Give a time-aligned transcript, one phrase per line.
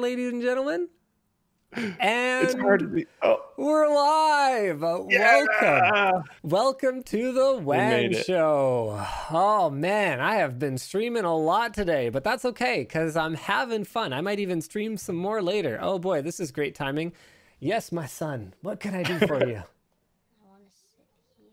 [0.00, 0.88] ladies and gentlemen.
[2.00, 3.06] And It's hard to be.
[3.22, 4.82] Oh, we're live.
[5.08, 5.44] Yeah!
[5.60, 6.24] Welcome.
[6.42, 9.06] Welcome to the WAN show.
[9.30, 13.84] Oh man, I have been streaming a lot today, but that's okay because I'm having
[13.84, 14.12] fun.
[14.12, 15.78] I might even stream some more later.
[15.80, 17.12] Oh boy, this is great timing.
[17.60, 18.54] Yes, my son.
[18.62, 19.62] What can I do for you?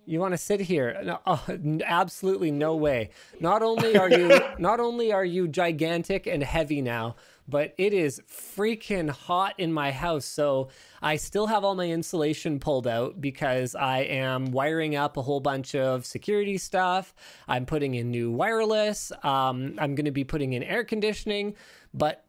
[0.08, 1.00] You want to sit here?
[1.04, 1.44] No, oh,
[1.86, 3.10] absolutely no way.
[3.42, 7.18] Not only are you not only are you gigantic and heavy now,
[7.48, 10.26] but it is freaking hot in my house.
[10.26, 10.70] So
[11.02, 15.40] I still have all my insulation pulled out because I am wiring up a whole
[15.40, 17.16] bunch of security stuff.
[17.48, 19.12] I'm putting in new wireless.
[19.24, 21.56] Um, I'm going to be putting in air conditioning,
[21.94, 22.26] but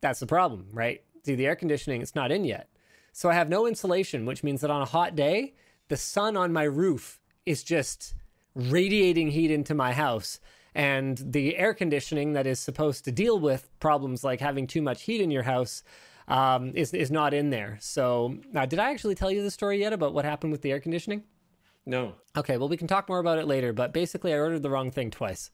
[0.00, 1.02] that's the problem, right?
[1.24, 2.68] See, the air conditioning it's not in yet.
[3.12, 5.54] So I have no insulation, which means that on a hot day,
[5.88, 8.14] the sun on my roof is just
[8.54, 10.40] radiating heat into my house.
[10.74, 15.02] And the air conditioning that is supposed to deal with problems like having too much
[15.02, 15.82] heat in your house
[16.28, 17.78] um, is, is not in there.
[17.80, 20.70] So, uh, did I actually tell you the story yet about what happened with the
[20.70, 21.24] air conditioning?
[21.86, 22.14] no.
[22.36, 24.92] Okay, well, we can talk more about it later, but basically, I ordered the wrong
[24.92, 25.50] thing twice.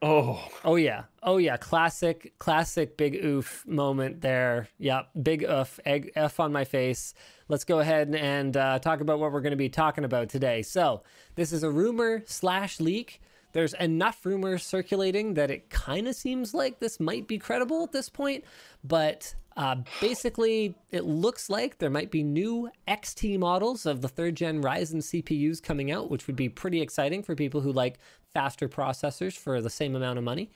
[0.00, 1.04] Oh, Oh yeah.
[1.24, 1.56] Oh yeah.
[1.56, 4.68] Classic, classic big oof moment there.
[4.78, 5.08] Yep.
[5.22, 7.14] Big oof, egg F on my face.
[7.48, 10.62] Let's go ahead and uh, talk about what we're going to be talking about today.
[10.62, 11.02] So
[11.34, 13.20] this is a rumor slash leak.
[13.58, 17.90] There's enough rumors circulating that it kind of seems like this might be credible at
[17.90, 18.44] this point,
[18.84, 24.36] but uh, basically, it looks like there might be new XT models of the third
[24.36, 27.98] gen Ryzen CPUs coming out, which would be pretty exciting for people who like
[28.32, 30.52] faster processors for the same amount of money.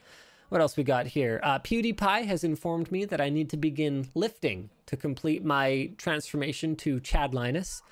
[0.50, 1.40] What else we got here?
[1.42, 6.76] Uh, PewDiePie has informed me that I need to begin lifting to complete my transformation
[6.76, 7.82] to Chad Linus.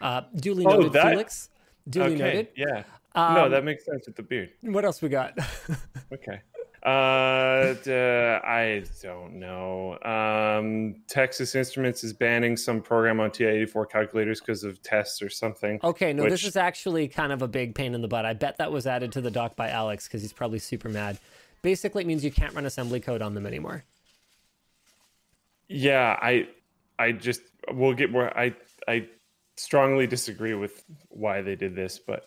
[0.00, 1.48] Uh, duly Oh, noted, that- Felix.
[1.88, 2.18] Duly okay.
[2.18, 2.48] noted.
[2.54, 2.84] Yeah.
[3.14, 4.50] No, Um, that makes sense with the beard.
[4.62, 5.38] What else we got?
[6.12, 6.40] Okay.
[6.82, 7.74] Uh,
[8.42, 9.98] I don't know.
[10.02, 15.78] Um, Texas Instruments is banning some program on TI-84 calculators because of tests or something.
[15.84, 18.24] Okay, no, this is actually kind of a big pain in the butt.
[18.24, 21.18] I bet that was added to the doc by Alex because he's probably super mad.
[21.60, 23.84] Basically, it means you can't run assembly code on them anymore.
[25.68, 26.48] Yeah, I,
[26.98, 28.36] I just we'll get more.
[28.36, 28.54] I,
[28.88, 29.06] I
[29.56, 32.26] strongly disagree with why they did this, but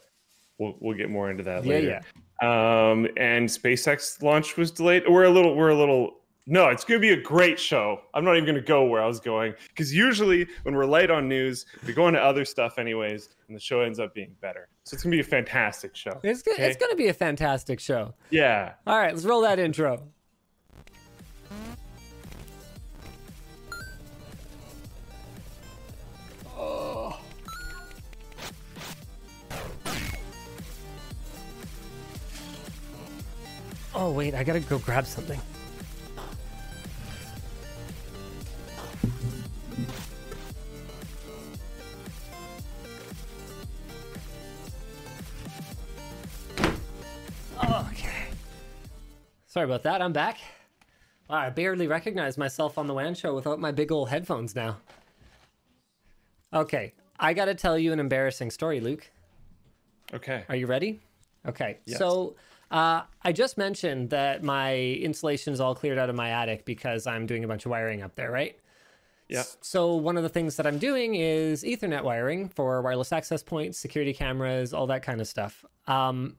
[0.59, 2.01] we'll we'll get more into that Yeah, later.
[2.41, 5.03] Um, and SpaceX launch was delayed.
[5.07, 5.55] We're a little.
[5.55, 6.15] We're a little.
[6.45, 8.01] No, it's going to be a great show.
[8.13, 11.09] I'm not even going to go where I was going because usually when we're light
[11.09, 14.67] on news, we go into other stuff anyways, and the show ends up being better.
[14.83, 16.19] So it's going to be a fantastic show.
[16.21, 16.61] It's Okay.
[16.67, 18.13] it's going to be a fantastic show.
[18.29, 18.73] Yeah.
[18.85, 20.09] All right, let's roll that intro.
[34.03, 35.39] Oh wait, I gotta go grab something.
[47.63, 48.09] Okay.
[49.47, 50.01] Sorry about that.
[50.01, 50.37] I'm back.
[51.29, 54.79] Wow, I barely recognize myself on the WAN show without my big old headphones now.
[56.51, 59.09] Okay, I gotta tell you an embarrassing story, Luke.
[60.13, 60.43] Okay.
[60.49, 60.99] Are you ready?
[61.47, 61.77] Okay.
[61.85, 61.99] Yes.
[61.99, 62.35] So
[62.73, 67.05] uh, I just mentioned that my insulation is all cleared out of my attic because
[67.05, 68.59] I'm doing a bunch of wiring up there, right?
[69.29, 69.43] Yeah.
[69.61, 73.77] So one of the things that I'm doing is Ethernet wiring for wireless access points,
[73.77, 75.63] security cameras, all that kind of stuff.
[75.85, 76.35] Um,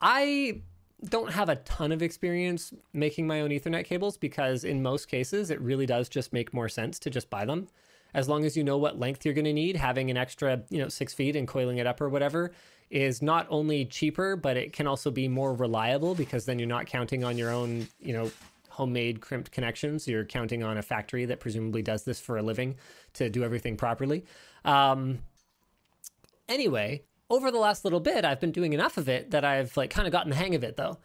[0.00, 0.62] I
[1.06, 5.50] don't have a ton of experience making my own Ethernet cables because in most cases
[5.50, 7.68] it really does just make more sense to just buy them.
[8.14, 10.78] As long as you know what length you're going to need, having an extra, you
[10.78, 12.52] know, six feet and coiling it up or whatever
[12.92, 16.86] is not only cheaper, but it can also be more reliable because then you're not
[16.86, 18.30] counting on your own, you know,
[18.68, 20.06] homemade crimped connections.
[20.06, 22.76] You're counting on a factory that presumably does this for a living
[23.14, 24.26] to do everything properly.
[24.66, 25.20] Um,
[26.50, 29.88] anyway, over the last little bit, I've been doing enough of it that I've like
[29.88, 30.98] kind of gotten the hang of it though.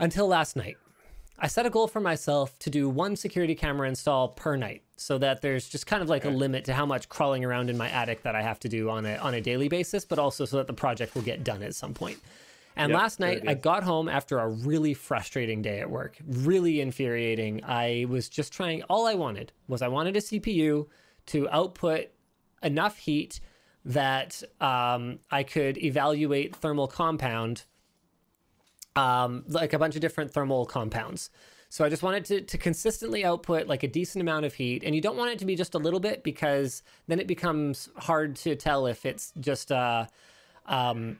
[0.00, 0.76] Until last night.
[1.38, 5.18] I set a goal for myself to do one security camera install per night so
[5.18, 7.90] that there's just kind of like a limit to how much crawling around in my
[7.90, 10.58] attic that I have to do on a on a daily basis, but also so
[10.58, 12.18] that the project will get done at some point.
[12.76, 16.80] And Yep, last night I got home after a really frustrating day at work, really
[16.80, 17.62] infuriating.
[17.64, 20.86] I was just trying all I wanted was I wanted a CPU
[21.26, 22.06] to output
[22.62, 23.40] enough heat
[23.84, 27.64] that um, I could evaluate thermal compound,
[28.96, 31.30] um, like a bunch of different thermal compounds.
[31.68, 34.84] So I just wanted to, to consistently output like a decent amount of heat.
[34.84, 37.88] And you don't want it to be just a little bit because then it becomes
[37.96, 40.06] hard to tell if it's just, uh,
[40.66, 41.18] um,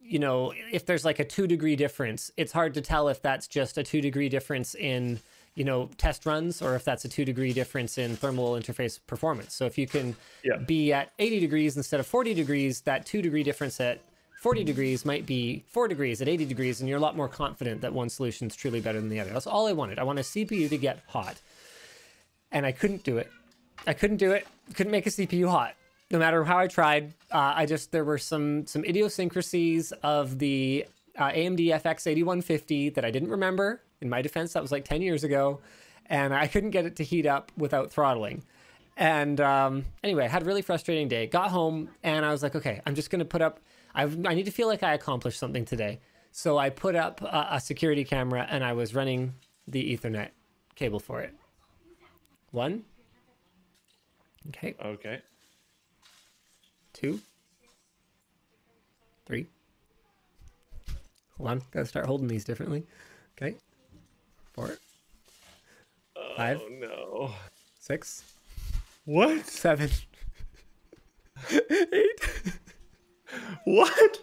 [0.00, 3.48] you know, if there's like a two degree difference, it's hard to tell if that's
[3.48, 5.18] just a two degree difference in,
[5.56, 9.52] you know, test runs or if that's a two degree difference in thermal interface performance.
[9.52, 10.14] So if you can
[10.44, 10.58] Yeah.
[10.58, 14.00] be at 80 degrees instead of 40 degrees, that two degree difference at
[14.38, 17.80] 40 degrees might be four degrees at 80 degrees, and you're a lot more confident
[17.80, 19.30] that one solution is truly better than the other.
[19.32, 19.98] That's all I wanted.
[19.98, 21.40] I want a CPU to get hot.
[22.52, 23.30] And I couldn't do it.
[23.86, 24.46] I couldn't do it.
[24.74, 25.74] Couldn't make a CPU hot.
[26.10, 30.86] No matter how I tried, uh, I just there were some some idiosyncrasies of the
[31.18, 33.82] uh, AMD FX 8150 that I didn't remember.
[34.00, 35.60] In my defense, that was like 10 years ago,
[36.06, 38.44] and I couldn't get it to heat up without throttling.
[38.96, 41.26] And um, anyway, I had a really frustrating day.
[41.26, 43.60] Got home and I was like, okay, I'm just going to put up.
[43.98, 45.98] I I need to feel like I accomplished something today.
[46.30, 49.34] So I put up a, a security camera and I was running
[49.66, 50.28] the Ethernet
[50.76, 51.34] cable for it.
[52.52, 52.84] One.
[54.48, 54.76] Okay.
[54.82, 55.20] Okay.
[56.92, 57.20] Two.
[59.26, 59.48] Three.
[61.36, 61.62] Hold on.
[61.72, 62.86] Gotta start holding these differently.
[63.36, 63.56] Okay.
[64.52, 64.78] Four.
[66.36, 66.60] Five.
[66.62, 67.34] Oh no.
[67.80, 68.22] Six.
[69.06, 69.44] What?
[69.44, 69.90] Seven.
[71.50, 72.20] Eight.
[73.64, 74.18] What?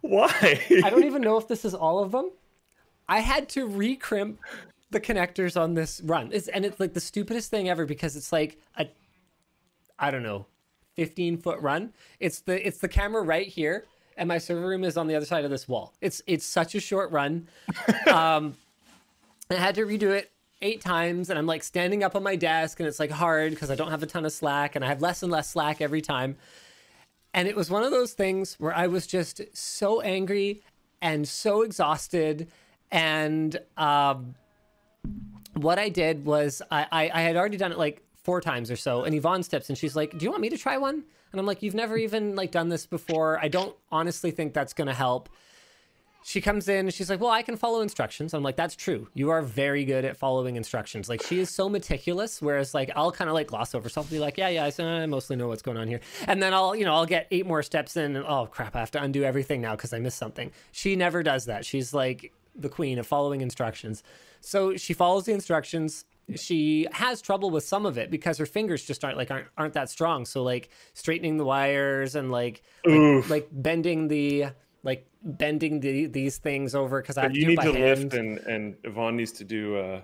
[0.00, 0.60] Why?
[0.84, 2.30] I don't even know if this is all of them.
[3.08, 4.38] I had to recrimp
[4.90, 6.30] the connectors on this run.
[6.32, 8.86] It's, and it's like the stupidest thing ever because it's like a,
[9.98, 10.46] I don't know,
[10.96, 11.92] 15 foot run.
[12.20, 13.84] It's the it's the camera right here,
[14.16, 15.94] and my server room is on the other side of this wall.
[16.00, 17.48] It's it's such a short run.
[18.12, 18.56] um,
[19.50, 20.32] I had to redo it
[20.62, 23.70] eight times, and I'm like standing up on my desk, and it's like hard because
[23.70, 26.00] I don't have a ton of slack, and I have less and less slack every
[26.00, 26.36] time.
[27.34, 30.62] And it was one of those things where I was just so angry
[31.00, 32.48] and so exhausted.
[32.90, 34.34] And um,
[35.54, 38.76] what I did was I, I, I had already done it like four times or
[38.76, 39.04] so.
[39.04, 41.04] And Yvonne steps and she's like, Do you want me to try one?
[41.32, 43.38] And I'm like, You've never even like done this before.
[43.40, 45.28] I don't honestly think that's going to help.
[46.28, 48.34] She comes in and she's like, Well, I can follow instructions.
[48.34, 49.08] I'm like, That's true.
[49.14, 51.08] You are very good at following instructions.
[51.08, 52.42] Like, she is so meticulous.
[52.42, 55.06] Whereas, like, I'll kind of like gloss over stuff, be like, Yeah, yeah, I, I
[55.06, 56.00] mostly know what's going on here.
[56.26, 58.80] And then I'll, you know, I'll get eight more steps in and oh crap, I
[58.80, 60.52] have to undo everything now because I missed something.
[60.70, 61.64] She never does that.
[61.64, 64.02] She's like the queen of following instructions.
[64.42, 66.04] So she follows the instructions.
[66.36, 69.72] She has trouble with some of it because her fingers just aren't like aren't, aren't
[69.72, 70.26] that strong.
[70.26, 74.48] So like straightening the wires and like like, like bending the
[74.82, 78.02] like bending the, these things over because I have to you do need to hand.
[78.02, 80.00] lift, and and Yvonne needs to do uh,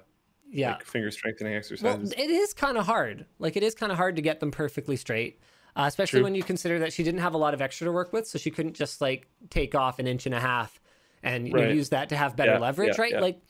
[0.51, 0.73] yeah.
[0.73, 2.15] like finger strengthening exercises.
[2.17, 3.27] Well, it is kind of hard.
[3.39, 5.41] Like it is kind of hard to get them perfectly straight,
[5.77, 6.25] uh, especially True.
[6.25, 8.39] when you consider that she didn't have a lot of extra to work with, so
[8.39, 10.81] she couldn't just like take off an inch and a half
[11.23, 13.13] and you know, use that to have better Yeah, leverage, yeah, right?
[13.13, 13.21] yeah.
[13.21, 13.41] Like,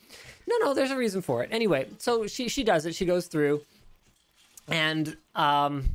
[0.47, 1.49] no, no, there's a reason for it.
[1.51, 2.95] Anyway, so she she does it.
[2.95, 3.61] She goes through,
[4.67, 5.85] and um,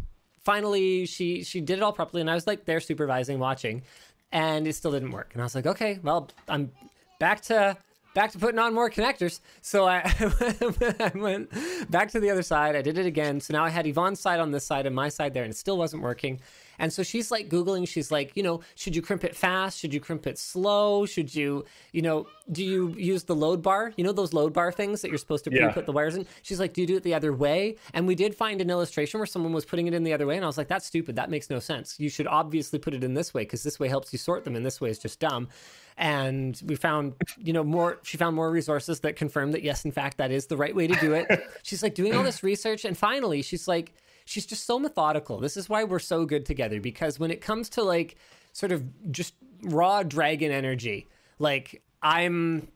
[0.44, 3.82] finally she she did it all properly, and I was like there supervising, watching,
[4.32, 5.30] and it still didn't work.
[5.32, 6.70] And I was like, okay, well, I'm
[7.18, 7.76] back to
[8.14, 9.40] back to putting on more connectors.
[9.62, 10.02] So I,
[11.00, 11.50] I went
[11.90, 12.76] back to the other side.
[12.76, 13.40] I did it again.
[13.40, 15.56] So now I had Yvonne's side on this side and my side there, and it
[15.56, 16.40] still wasn't working.
[16.80, 19.78] And so she's like Googling, she's like, you know, should you crimp it fast?
[19.78, 21.06] Should you crimp it slow?
[21.06, 23.92] Should you, you know, do you use the load bar?
[23.96, 25.70] You know, those load bar things that you're supposed to Yeah.
[25.70, 26.26] put the wires in?
[26.42, 27.76] She's like, do you do it the other way?
[27.94, 30.34] And we did find an illustration where someone was putting it in the other way.
[30.36, 31.14] And I was like, that's stupid.
[31.16, 32.00] That makes no sense.
[32.00, 34.56] You should obviously put it in this way because this way helps you sort them
[34.56, 35.48] and this way is just dumb.
[35.98, 39.92] And we found, you know, more, she found more resources that confirmed that, yes, in
[39.92, 41.26] fact, that is the right way to do it.
[41.62, 42.86] she's like doing all this research.
[42.86, 43.92] And finally, she's like,
[44.30, 45.40] she's just so methodical.
[45.40, 48.16] This is why we're so good together because when it comes to like
[48.52, 51.08] sort of just raw dragon energy,
[51.40, 52.68] like I'm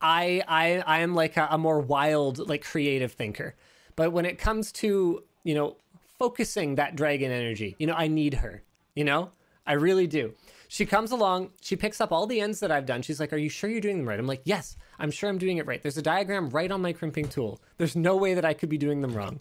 [0.00, 3.54] I I I am like a, a more wild, like creative thinker.
[3.94, 5.76] But when it comes to, you know,
[6.18, 8.62] focusing that dragon energy, you know, I need her.
[8.94, 9.30] You know?
[9.64, 10.34] I really do.
[10.66, 13.02] She comes along, she picks up all the ends that I've done.
[13.02, 14.18] She's like, Are you sure you're doing them right?
[14.18, 15.80] I'm like, Yes, I'm sure I'm doing it right.
[15.80, 17.60] There's a diagram right on my crimping tool.
[17.76, 19.38] There's no way that I could be doing them wrong.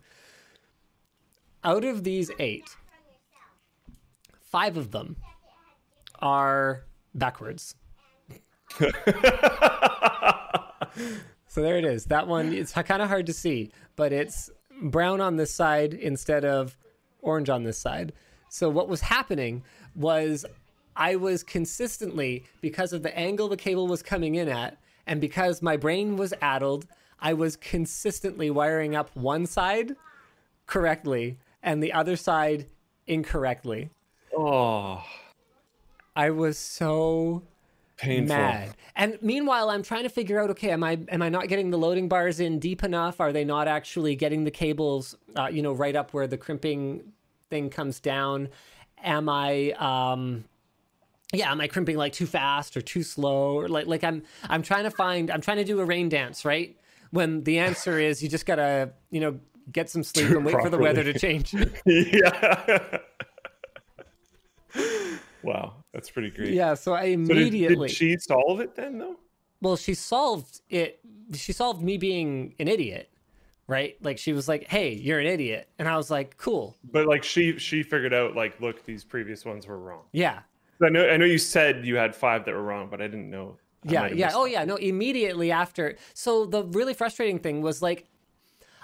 [1.63, 2.75] Out of these eight,
[4.41, 5.18] five of them
[6.20, 7.75] are backwards.
[11.51, 12.06] So there it is.
[12.06, 14.50] That one, it's kind of hard to see, but it's
[14.84, 16.77] brown on this side instead of
[17.20, 18.13] orange on this side.
[18.48, 20.46] So what was happening was
[20.96, 25.62] I was consistently, because of the angle the cable was coming in at, and because
[25.62, 26.88] my brain was addled,
[27.20, 29.98] I was consistently wiring up one side
[30.68, 32.68] correctly and the other side
[33.08, 33.89] incorrectly.
[34.38, 35.03] oh,
[36.15, 37.44] I was so
[37.98, 38.36] painful.
[38.36, 38.75] mad.
[38.96, 41.77] And meanwhile, I'm trying to figure out, okay, am I am I not getting the
[41.77, 43.22] loading bars in deep enough?
[43.22, 47.03] Are they not actually getting the cables, uh, you know, right up where the crimping
[47.50, 48.50] thing comes down?
[49.03, 50.46] Am I um,
[51.34, 54.62] yeah, am I crimping like too fast or too slow or like like I'm I'm
[54.62, 56.77] trying to find I'm trying to do a rain dance, right?
[57.12, 59.39] When the answer is you just gotta you know
[59.72, 61.53] get some sleep and wait for the weather to change.
[61.86, 62.98] yeah.
[65.44, 66.53] wow, that's pretty great.
[66.53, 69.18] Yeah, so I So did, immediately did she solve it then, though?
[69.63, 71.00] well she solved it
[71.36, 73.10] she solved me being an idiot,
[73.68, 73.96] right?
[74.01, 77.24] Like she was like, "Hey, you're an idiot," and I was like, "Cool, But like
[77.24, 80.03] she she figured out like, look, these previous ones were wrong.
[80.13, 80.41] yeah."
[80.84, 83.30] I know I know you said you had five that were wrong, but I didn't
[83.30, 83.58] know.
[83.88, 84.51] I yeah yeah oh that.
[84.51, 88.08] yeah no immediately after so the really frustrating thing was like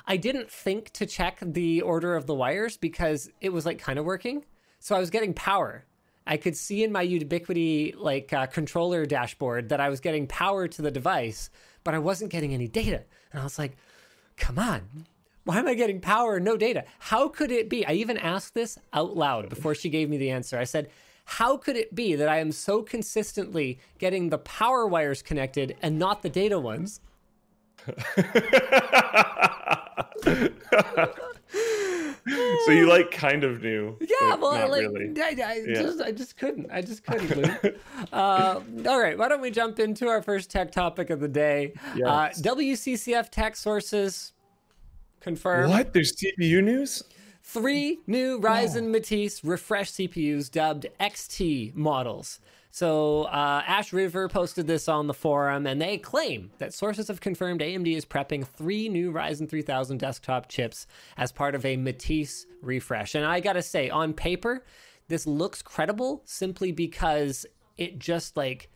[0.07, 3.99] i didn't think to check the order of the wires because it was like kind
[3.99, 4.43] of working
[4.79, 5.85] so i was getting power
[6.25, 10.67] i could see in my Ubiquiti like uh, controller dashboard that i was getting power
[10.67, 11.49] to the device
[11.83, 13.77] but i wasn't getting any data and i was like
[14.37, 15.05] come on
[15.47, 16.83] why am I getting power and no data?
[16.99, 17.85] How could it be?
[17.85, 20.59] I even asked this out loud before she gave me the answer.
[20.59, 20.89] I said,
[21.23, 25.97] How could it be that I am so consistently getting the power wires connected and
[25.97, 26.99] not the data ones?
[32.65, 33.95] so you like kind of knew.
[34.01, 35.13] Yeah, well, like, really.
[35.21, 36.69] I, I just, I just couldn't.
[36.71, 37.77] I just couldn't.
[38.13, 41.73] Uh, all right, why don't we jump into our first tech topic of the day?
[41.95, 44.33] Uh, WCCF tech sources
[45.19, 45.71] confirmed.
[45.71, 45.93] What?
[45.93, 47.03] There's CPU news?
[47.43, 52.39] Three new Ryzen Matisse refresh CPUs dubbed XT models.
[52.77, 57.19] So uh, Ash River posted this on the forum, and they claim that sources have
[57.19, 60.85] confirmed AMD is prepping three new Ryzen 3000 desktop chips
[61.17, 63.15] as part of a Matisse refresh.
[63.15, 64.63] And I gotta say, on paper,
[65.07, 68.69] this looks credible simply because it just like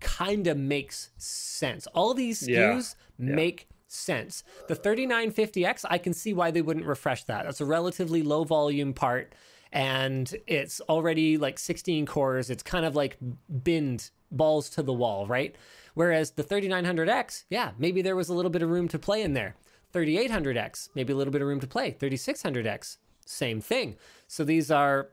[0.00, 1.86] kind of makes sense.
[1.94, 2.74] All these Yeah.
[2.74, 4.44] SKUs make sense.
[4.68, 7.44] The 3950X, I can see why they wouldn't refresh that.
[7.44, 9.34] That's a relatively low volume part
[9.72, 12.50] and it's already like 16 cores.
[12.50, 13.16] It's kind of like
[13.62, 15.54] binned balls to the wall, right?
[15.94, 19.34] Whereas the 3900X, yeah, maybe there was a little bit of room to play in
[19.34, 19.56] there.
[19.92, 21.92] 3800X, maybe a little bit of room to play.
[21.92, 23.96] 3600X, same thing.
[24.26, 25.08] So these are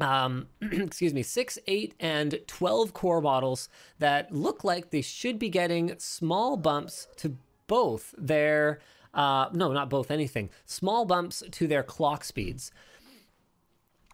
[0.00, 5.48] um, excuse me, six, eight, and 12 core models that look like they should be
[5.48, 7.36] getting small bumps to
[7.66, 8.80] both their,
[9.14, 12.72] uh, no, not both, anything, small bumps to their clock speeds.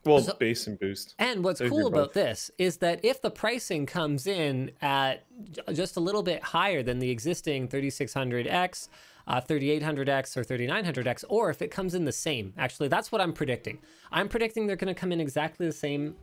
[0.06, 1.14] Well, base and boost.
[1.18, 5.24] And what's Those cool about this is that if the pricing comes in at
[5.72, 8.88] just a little bit higher than the existing 3600X,
[9.26, 13.32] uh, 3800X, or 3900X, or if it comes in the same, actually, that's what I'm
[13.32, 13.78] predicting.
[14.12, 16.14] I'm predicting they're going to come in exactly the same.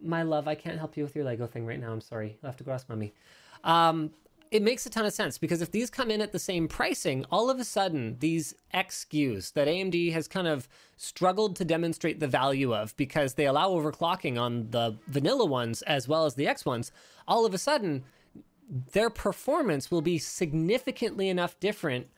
[0.00, 1.92] My love, I can't help you with your Lego thing right now.
[1.92, 2.38] I'm sorry.
[2.42, 3.14] You'll have to go ask mommy.
[3.64, 4.10] Um,
[4.52, 7.24] it makes a ton of sense because if these come in at the same pricing,
[7.32, 10.68] all of a sudden these X SKUs that AMD has kind of
[10.98, 16.06] struggled to demonstrate the value of because they allow overclocking on the vanilla ones as
[16.06, 16.92] well as the X ones,
[17.26, 18.04] all of a sudden
[18.92, 22.08] their performance will be significantly enough different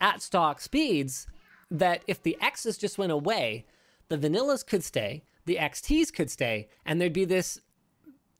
[0.00, 1.26] at stock speeds
[1.70, 3.66] that if the X's just went away,
[4.08, 7.60] the vanillas could stay, the XTs could stay, and there'd be this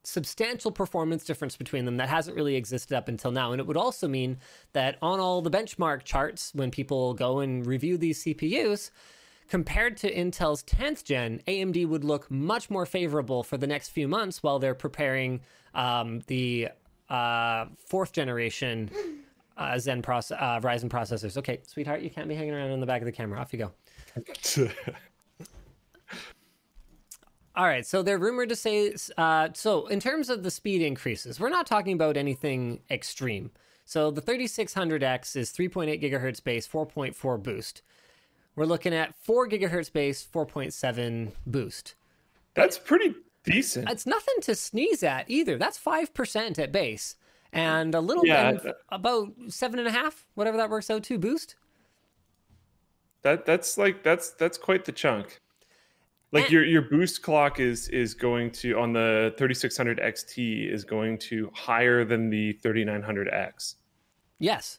[0.04, 3.52] substantial performance difference between them that hasn't really existed up until now.
[3.52, 4.38] And it would also mean
[4.72, 8.90] that on all the benchmark charts, when people go and review these CPUs,
[9.48, 14.08] compared to Intel's 10th gen, AMD would look much more favorable for the next few
[14.08, 15.40] months while they're preparing
[15.74, 16.68] um, the
[17.08, 18.90] uh, fourth generation
[19.56, 21.36] uh, Zen process, uh, Ryzen processors.
[21.36, 23.40] Okay, sweetheart, you can't be hanging around in the back of the camera.
[23.40, 23.72] Off you go.
[27.56, 28.94] All right, so they're rumored to say.
[29.16, 33.52] Uh, so, in terms of the speed increases, we're not talking about anything extreme.
[33.84, 37.82] So, the 3600X is 3.8 gigahertz base, 4.4 boost.
[38.56, 41.94] We're looking at 4 gigahertz base, 4.7 boost.
[42.54, 43.88] That's pretty decent.
[43.88, 45.56] It's nothing to sneeze at either.
[45.56, 47.16] That's 5% at base.
[47.52, 51.18] And a little Yeah, and about seven and a half, whatever that works out to,
[51.18, 51.54] boost.
[53.22, 55.40] That that's like that's that's quite the chunk.
[56.32, 60.84] Like And- your your boost clock is is going to on the 3600 XT is
[60.84, 63.76] going to higher than the 3900X.
[64.38, 64.78] Yes.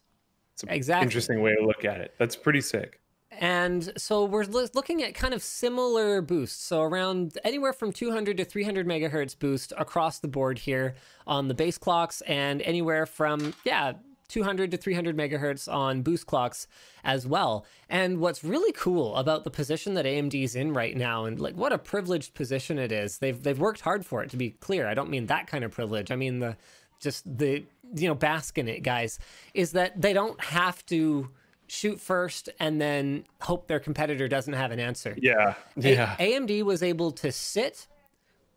[0.54, 1.06] It's an Exactly.
[1.06, 2.14] interesting way to look at it.
[2.18, 3.00] That's pretty sick.
[3.32, 6.64] And so we're lo- looking at kind of similar boosts.
[6.64, 10.96] So around anywhere from 200 to 300 megahertz boost across the board here
[11.28, 13.94] on the base clocks, and anywhere from, yeah,
[14.27, 16.67] 200 to 300 megahertz on boost clocks
[17.03, 17.65] as well.
[17.89, 21.72] And what's really cool about the position that AMD's in right now, and like what
[21.74, 23.20] a privileged position it is.
[23.20, 24.29] They've they've worked hard for it.
[24.32, 26.12] To be clear, I don't mean that kind of privilege.
[26.12, 26.58] I mean the
[27.00, 27.63] just the
[27.96, 29.20] you know bask in it, guys.
[29.53, 31.29] Is that they don't have to
[31.67, 35.15] shoot first and then hope their competitor doesn't have an answer.
[35.20, 35.55] Yeah.
[35.77, 36.15] A- Yeah.
[36.20, 37.88] AMD was able to sit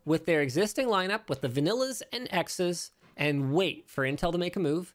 [0.05, 4.55] with their existing lineup with the vanillas and X's and wait for Intel to make
[4.55, 4.93] a move.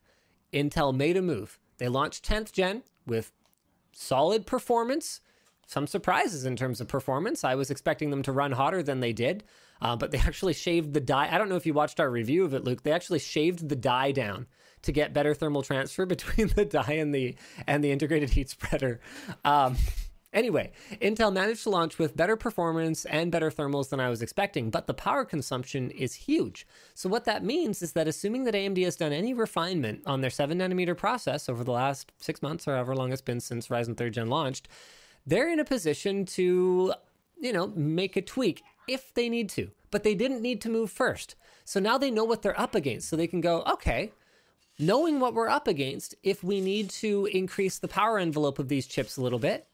[0.54, 1.58] Intel made a move.
[1.78, 3.32] They launched 10th gen with
[3.92, 5.20] solid performance,
[5.66, 7.44] some surprises in terms of performance.
[7.44, 9.44] I was expecting them to run hotter than they did,
[9.82, 11.28] uh, but they actually shaved the die.
[11.30, 12.82] I don't know if you watched our review of it, Luke.
[12.82, 14.46] They actually shaved the die down
[14.82, 17.34] to get better thermal transfer between the die and the
[17.66, 19.00] and the integrated heat spreader.
[19.44, 19.76] Um,
[20.34, 24.68] Anyway, Intel managed to launch with better performance and better thermals than I was expecting,
[24.68, 26.66] but the power consumption is huge.
[26.92, 30.30] So, what that means is that assuming that AMD has done any refinement on their
[30.30, 33.94] 7 nanometer process over the last six months or however long it's been since Ryzen
[33.94, 34.66] 3rd Gen launched,
[35.24, 36.92] they're in a position to,
[37.40, 39.70] you know, make a tweak if they need to.
[39.92, 41.36] But they didn't need to move first.
[41.64, 43.08] So now they know what they're up against.
[43.08, 44.10] So they can go, okay,
[44.80, 48.88] knowing what we're up against, if we need to increase the power envelope of these
[48.88, 49.68] chips a little bit,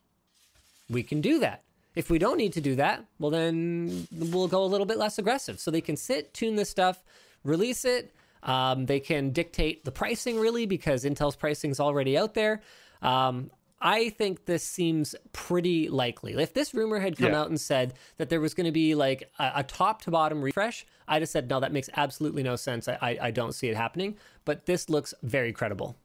[0.91, 1.63] we can do that.
[1.95, 5.19] If we don't need to do that, well, then we'll go a little bit less
[5.19, 5.59] aggressive.
[5.59, 7.03] So they can sit, tune this stuff,
[7.43, 8.15] release it.
[8.43, 12.63] Um, they can dictate the pricing really because Intel's pricing is already out there.
[13.03, 13.51] Um,
[13.83, 16.35] I think this seems pretty likely.
[16.35, 17.41] If this rumor had come Yeah.
[17.41, 20.43] out and said that there was going to be like a, a top to bottom
[20.43, 22.89] refresh, I'd have said, no, that makes absolutely no sense.
[22.89, 24.17] I, I, I don't see it happening.
[24.45, 25.97] But this looks very credible.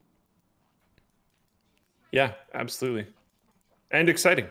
[2.12, 3.06] Yeah, absolutely,
[3.90, 4.48] and exciting.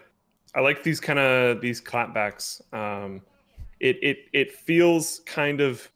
[0.55, 2.61] I like these kind of these clapbacks.
[2.73, 3.21] Um,
[3.79, 5.89] it it it feels kind of.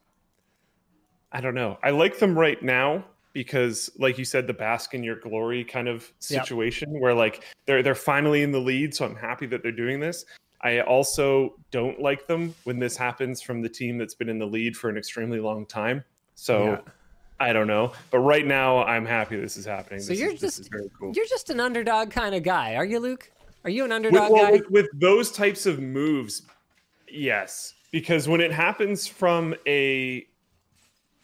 [1.31, 1.77] I don't know.
[1.83, 5.87] I like them right now because, like you said, the bask in your glory kind
[5.87, 6.43] of Yep.
[6.47, 8.93] situation where like they're they're finally in the lead.
[8.95, 10.25] So I'm happy that they're doing this.
[10.61, 14.45] I also don't like them when this happens from the team that's been in the
[14.45, 16.03] lead for an extremely long time.
[16.35, 16.81] So Yeah.
[17.39, 20.01] I don't know, but right now I'm happy this is happening.
[20.01, 21.13] So This you're is, this just is very cool.
[21.15, 23.31] you're just an underdog kind of guy, are you, Luke?
[23.63, 24.51] Are you an with, underdog well, guy?
[24.51, 26.43] with, with those types of moves,
[27.09, 30.25] yes, because when it happens from a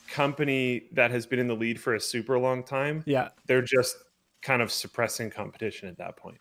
[0.10, 3.30] company that has been in the lead for a super long time, yeah.
[3.48, 3.98] they're just
[4.42, 6.38] kind of suppressing competition at that point.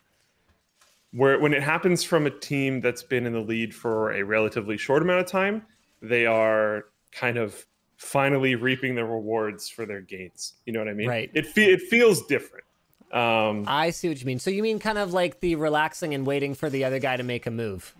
[1.11, 4.77] Where when it happens from a team that's been in the lead for a relatively
[4.77, 5.63] short amount of time,
[6.01, 7.65] they are kind of
[7.97, 10.55] finally reaping the rewards for their gains.
[10.65, 11.07] You know what I mean?
[11.07, 11.31] Right.
[11.33, 12.65] It fe- it feels different.
[13.11, 14.39] Um, I see what you mean.
[14.39, 17.23] So you mean kind of like the relaxing and waiting for the other guy to
[17.23, 17.95] make a move.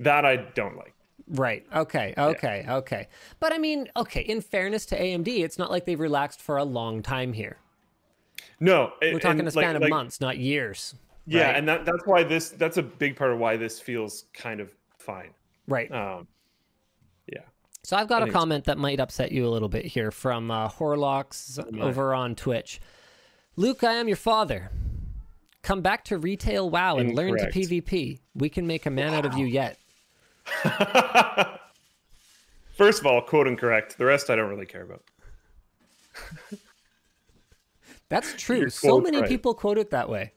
[0.00, 0.94] that I don't like.
[1.28, 1.66] Right.
[1.74, 2.14] Okay.
[2.16, 2.64] Okay.
[2.68, 3.08] Okay.
[3.40, 6.64] But I mean, okay, in fairness to AMD, it's not like they've relaxed for a
[6.64, 7.58] long time here.
[8.60, 10.94] No, We're talking a span of months, not years.
[11.26, 11.56] Yeah, right?
[11.56, 14.74] and that, that's why this that's a big part of why this feels kind of
[14.98, 15.30] fine.
[15.66, 15.92] Right.
[15.92, 16.26] Um,
[17.30, 17.42] yeah.
[17.82, 20.68] So I've got a comment that might upset you a little bit here from uh,
[20.68, 22.80] Horlocks over on Twitch.
[23.58, 24.70] Luke, I am your father.
[25.62, 28.20] Come back to retail WoW and learn to PvP.
[28.36, 29.80] We can make a man out of you yet.
[32.76, 33.98] First of all, quote incorrect.
[33.98, 35.02] The rest I don't really care about.
[38.08, 38.70] That's true.
[38.70, 39.28] So many right.
[39.28, 40.30] people quote it that way.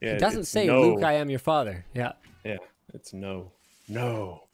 [0.00, 0.80] Yeah, It doesn't say, no.
[0.80, 1.84] Luke, I am your father.
[1.92, 2.12] Yeah.
[2.44, 2.58] Yeah,
[2.94, 3.50] it's no,
[3.88, 4.44] no.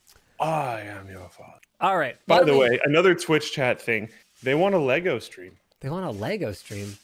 [0.41, 1.61] I am your father.
[1.83, 2.17] All right.
[2.27, 4.09] By the me- way, another Twitch chat thing.
[4.43, 5.59] They want a Lego stream.
[5.81, 6.97] They want a Lego stream.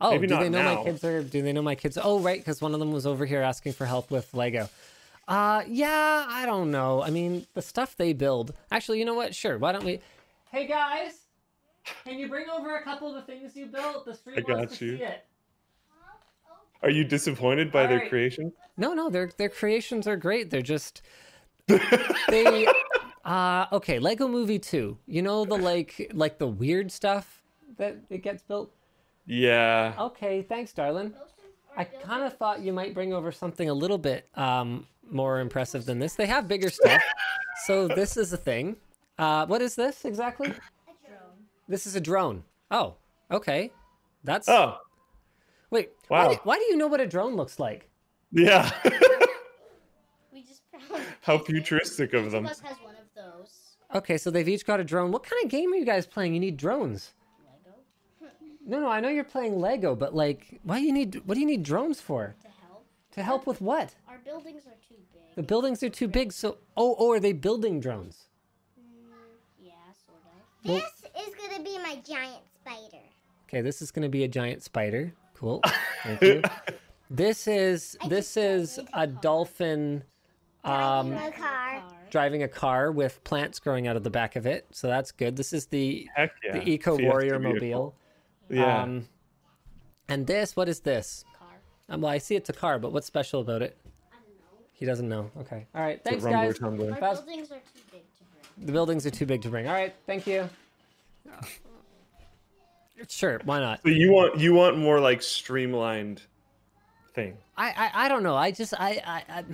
[0.00, 1.22] Oh, Maybe do they know my kids are?
[1.22, 1.96] Do they know my kids?
[2.02, 4.68] Oh, right, because one of them was over here asking for help with Lego.
[5.26, 7.02] Uh, yeah, I don't know.
[7.02, 8.52] I mean, the stuff they build.
[8.70, 9.34] Actually, you know what?
[9.34, 9.56] Sure.
[9.58, 10.00] Why don't we?
[10.52, 11.20] Hey guys,
[12.04, 14.04] can you bring over a couple of the things you built?
[14.04, 14.96] The stream I wants to you.
[14.98, 15.24] see it.
[16.82, 18.08] Are you disappointed by All their right.
[18.10, 18.52] creation?
[18.76, 20.50] No, no, their their creations are great.
[20.50, 21.02] They're just
[21.66, 22.68] they.
[23.24, 24.98] Uh, okay, Lego Movie Two.
[25.06, 27.42] You know the like like the weird stuff
[27.78, 28.72] that it gets built.
[29.26, 29.94] Yeah.
[29.98, 31.12] Okay, thanks, darling.
[31.76, 35.84] I kind of thought you might bring over something a little bit um, more impressive
[35.84, 36.14] than this.
[36.14, 37.02] They have bigger stuff.
[37.66, 38.76] so this is a thing.
[39.18, 40.52] Uh, what is this exactly?
[41.68, 42.44] This is a drone.
[42.70, 42.94] Oh,
[43.30, 43.72] okay.
[44.24, 44.76] That's Oh,
[45.70, 45.90] wait.
[46.08, 46.32] Why wow.
[46.32, 47.88] do, why do you know what a drone looks like?
[48.32, 48.70] yeah.
[50.32, 50.62] We just.
[51.22, 52.44] How futuristic of Each them.
[52.44, 53.76] of us has one of those.
[53.94, 55.10] Okay, so they've each got a drone.
[55.12, 56.34] What kind of game are you guys playing?
[56.34, 57.12] You need drones.
[58.66, 61.22] Lego No, no, I know you're playing Lego, but like, why do you need?
[61.24, 62.34] What do you need drones for?
[62.42, 62.86] to help.
[63.12, 63.94] To help with what?
[64.08, 65.34] Our buildings are too big.
[65.36, 66.32] The buildings are too big.
[66.32, 68.28] So, oh, oh, are they building drones?
[69.60, 69.72] Yeah,
[70.06, 70.68] sort of.
[70.68, 73.02] Well- This is gonna be my giant spider.
[73.48, 75.12] Okay, this is going to be a giant spider.
[75.34, 75.62] Cool.
[76.02, 76.42] Thank you.
[77.08, 80.02] This is this is a dolphin
[80.64, 81.84] um, My car.
[82.10, 84.66] driving a car with plants growing out of the back of it.
[84.72, 85.36] So that's good.
[85.36, 86.26] This is the yeah.
[86.52, 87.52] the Eco Warrior vehicle.
[87.52, 87.94] mobile.
[88.48, 88.82] Yeah.
[88.82, 89.08] Um,
[90.08, 91.24] and this, what is this?
[91.38, 91.48] Car.
[91.88, 93.76] Um, well, I see it's a car, but what's special about it?
[94.12, 94.64] I don't know.
[94.72, 95.30] He doesn't know.
[95.40, 95.66] Okay.
[95.74, 96.02] All right.
[96.04, 96.58] Thanks, Rumbler guys.
[96.58, 96.92] tumbler.
[96.92, 98.24] Our Fast- buildings are too big to
[98.56, 98.66] bring.
[98.66, 99.66] The buildings are too big to bring.
[99.66, 100.48] All right, thank you.
[103.08, 103.80] Sure, why not?
[103.82, 106.22] So you want you want more like streamlined
[107.14, 107.36] thing.
[107.56, 108.34] I, I I don't know.
[108.34, 109.44] I just I, I I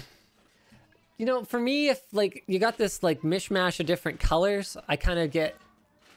[1.19, 4.95] you know, for me if like you got this like mishmash of different colors, I
[4.97, 5.57] kind of get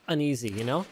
[0.07, 0.85] uneasy, you know?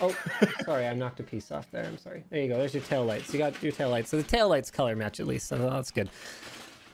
[0.00, 0.16] Oh,
[0.64, 1.84] sorry, I knocked a piece off there.
[1.84, 2.24] I'm sorry.
[2.30, 2.58] There you go.
[2.58, 3.32] There's your tail lights.
[3.32, 4.10] You got your tail lights.
[4.10, 5.46] So the tail lights color match at least.
[5.48, 6.08] So that's good.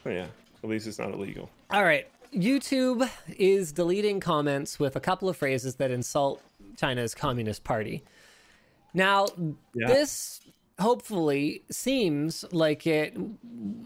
[0.04, 0.26] Oh yeah.
[0.62, 1.48] At least it's not illegal.
[1.70, 2.06] All right.
[2.34, 3.08] YouTube
[3.38, 6.42] is deleting comments with a couple of phrases that insult
[6.76, 8.02] China's Communist Party.
[8.92, 9.26] Now,
[9.74, 9.87] Yeah.
[9.88, 10.40] this
[10.81, 13.17] hopefully seems like it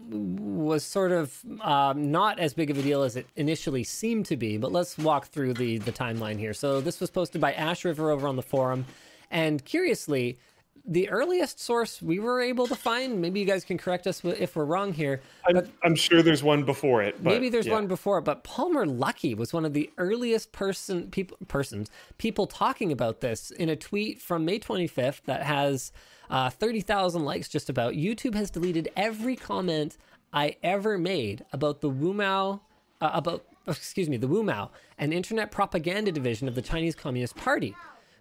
[0.09, 4.37] was sort of um, not as big of a deal as it initially seemed to
[4.37, 4.57] be.
[4.57, 6.53] But let's walk through the the timeline here.
[6.53, 8.85] So this was posted by Ash River over on the forum,
[9.31, 10.37] and curiously,
[10.85, 13.21] the earliest source we were able to find.
[13.21, 15.21] Maybe you guys can correct us if we're wrong here.
[15.47, 17.15] I'm, I'm sure there's one before it.
[17.23, 17.73] But Maybe there's yeah.
[17.73, 22.47] one before, it, but Palmer Luckey was one of the earliest person people persons people
[22.47, 25.91] talking about this in a tweet from May 25th that has
[26.29, 27.93] uh, 30,000 likes just about.
[27.93, 29.97] YouTube has deleted every comment
[30.31, 32.61] I ever made about the Wumao
[33.01, 37.75] uh, about excuse me the Wumao, an internet propaganda division of the Chinese Communist Party.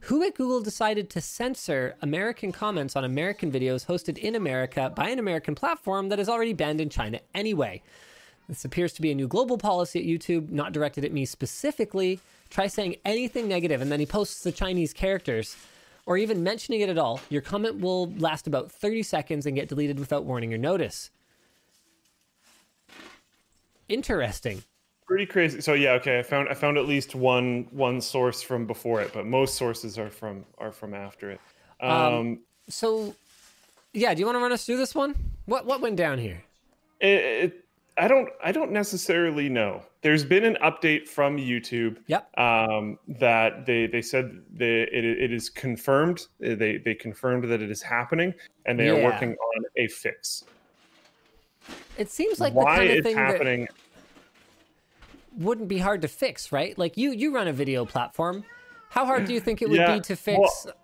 [0.06, 5.08] Who at Google decided to censor American comments on American videos hosted in America by
[5.10, 7.82] an American platform that is already banned in China anyway?
[8.48, 12.18] This appears to be a new global policy at YouTube, not directed at me specifically.
[12.50, 15.56] Try saying anything negative, and then he posts the Chinese characters,
[16.06, 17.20] or even mentioning it at all.
[17.30, 21.10] Your comment will last about 30 seconds and get deleted without warning or notice.
[23.88, 24.62] Interesting.
[25.06, 25.60] pretty crazy.
[25.60, 26.18] So yeah, okay.
[26.18, 29.98] I found I found at least one one source from before it, but most sources
[29.98, 31.40] are from are from after it.
[31.80, 33.14] Um, So,
[33.92, 35.14] yeah, do you want to run us through this one?
[35.46, 36.42] What what went down here?
[37.00, 37.61] it, it,
[37.98, 39.82] I don't I don't necessarily know.
[40.00, 42.38] There's been an update from YouTube Yep.
[42.38, 46.26] um, that they they said they, it, it is confirmed.
[46.40, 48.32] They they confirmed that it is happening,
[48.64, 50.44] and they are working on a fix.
[51.98, 53.68] It seems like Why the kind of it's thing that happening?
[55.36, 56.76] wouldn't be hard to fix, right?
[56.78, 58.44] Like you you run a video platform.
[58.88, 60.38] How hard do you think it would Yeah, be to fix?
[60.38, 60.74] well-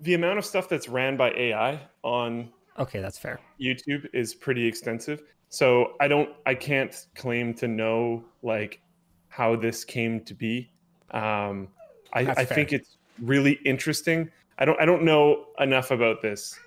[0.00, 3.40] The amount of stuff that's ran by AI on okay, that's fair.
[3.58, 5.22] YouTube is pretty extensive.
[5.54, 8.80] So I don't I can't claim to know like
[9.28, 10.72] how this came to be.
[11.12, 11.68] Um
[12.12, 12.54] I, That's I fair.
[12.56, 14.28] think it's really interesting.
[14.58, 16.58] I don't I don't know enough about this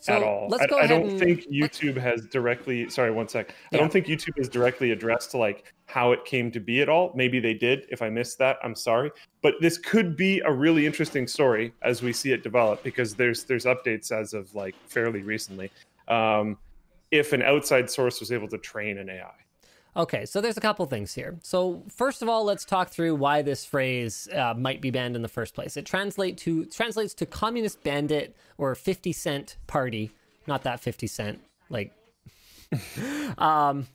[0.00, 0.48] So at all.
[0.48, 3.54] let's I, go I ahead don't and think YouTube has directly sorry, one sec.
[3.70, 7.12] I don't think YouTube has directly addressed like how it came to be at all.
[7.14, 7.84] Maybe they did.
[7.90, 9.10] If I missed that, I'm sorry.
[9.42, 13.44] But this could be a really interesting story as we see it develop because there's
[13.44, 15.70] there's updates as of like fairly recently.
[16.08, 16.56] Um,
[17.10, 19.32] if an outside source was able to train an AI.
[19.96, 21.36] Okay, so there's a couple things here.
[21.42, 25.22] So first of all, let's talk through why this phrase uh, might be banned in
[25.22, 25.76] the first place.
[25.76, 30.12] It translate to translates to communist bandit or 50 cent party,
[30.46, 31.92] not that 50 cent like
[33.38, 33.86] um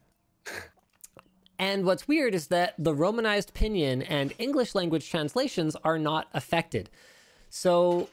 [1.59, 6.89] and what's weird is that the romanized pinyin and English language translations are not affected.
[7.49, 8.09] So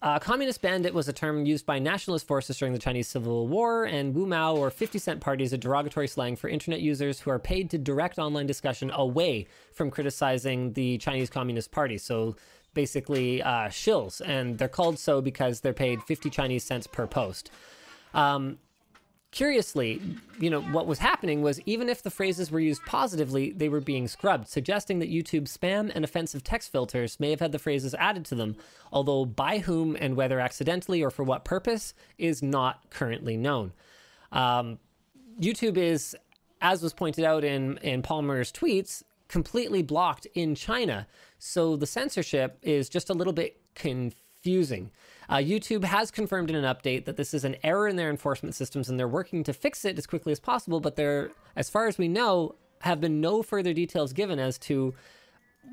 [0.00, 3.84] uh, communist bandit was a term used by nationalist forces during the Chinese Civil War,
[3.84, 7.30] and Wu Mao or 50 cent party is a derogatory slang for internet users who
[7.30, 11.98] are paid to direct online discussion away from criticizing the Chinese Communist Party.
[11.98, 12.36] So
[12.74, 17.50] basically, uh, shills, and they're called so because they're paid 50 Chinese cents per post.
[18.14, 18.58] Um,
[19.30, 20.00] curiously,
[20.40, 23.80] you know, what was happening was even if the phrases were used positively, they were
[23.80, 27.94] being scrubbed, suggesting that YouTube spam and offensive text filters may have had the phrases
[27.94, 28.56] added to them,
[28.92, 33.72] although by whom and whether accidentally or for what purpose is not currently known.
[34.32, 34.78] Um,
[35.40, 36.16] YouTube is,
[36.60, 41.06] as was pointed out in, in Palmer's tweets, completely blocked in China.
[41.38, 44.90] So the censorship is just a little bit confusing.
[45.28, 48.54] Uh, YouTube has confirmed in an update that this is an error in their enforcement
[48.54, 50.80] systems and they're working to fix it as quickly as possible.
[50.80, 54.94] But there, as far as we know, have been no further details given as to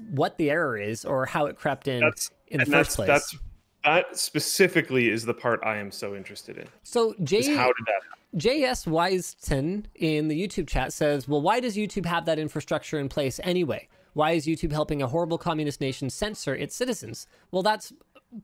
[0.10, 3.08] what the error is or how it crept in That's in the first that's, place.
[3.08, 3.38] That's
[3.84, 6.68] that specifically is the part I am so interested in.
[6.84, 8.15] so Jay, how did that happen?
[8.36, 13.08] JS Wiseton in the YouTube chat says, Well, why does YouTube have that infrastructure in
[13.08, 13.88] place anyway?
[14.13, 17.28] Why is YouTube helping a horrible communist nation censor its citizens?
[17.52, 17.94] Well, that's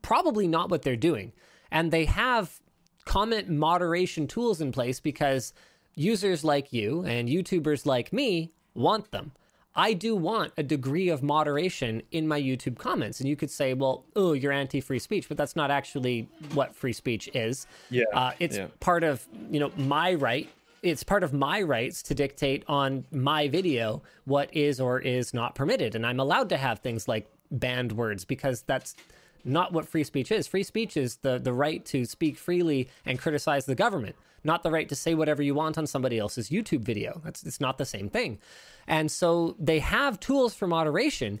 [0.02, 1.32] probably not what they're doing.
[1.70, 2.60] And they have
[3.04, 5.52] comment moderation tools in place because
[5.94, 9.32] users like you and YouTubers like me want them.
[9.74, 13.20] I do want a degree of moderation in my YouTube comments.
[13.20, 16.74] And you could say, well, oh, you're anti free speech, but that's not actually what
[16.74, 17.66] free speech is.
[17.90, 18.66] Yeah, Uh, it's yeah.
[18.80, 20.48] part of, you know, my right
[20.82, 25.54] it's part of my rights to dictate on my video what is or is not
[25.54, 25.94] permitted.
[25.94, 28.96] And I'm allowed to have things like banned words because that's
[29.44, 30.46] not what free speech is.
[30.46, 34.70] Free speech is the, the right to speak freely and criticize the government, not the
[34.70, 37.20] right to say whatever you want on somebody else's YouTube video.
[37.24, 38.38] That's it's not the same thing.
[38.86, 41.40] And so they have tools for moderation.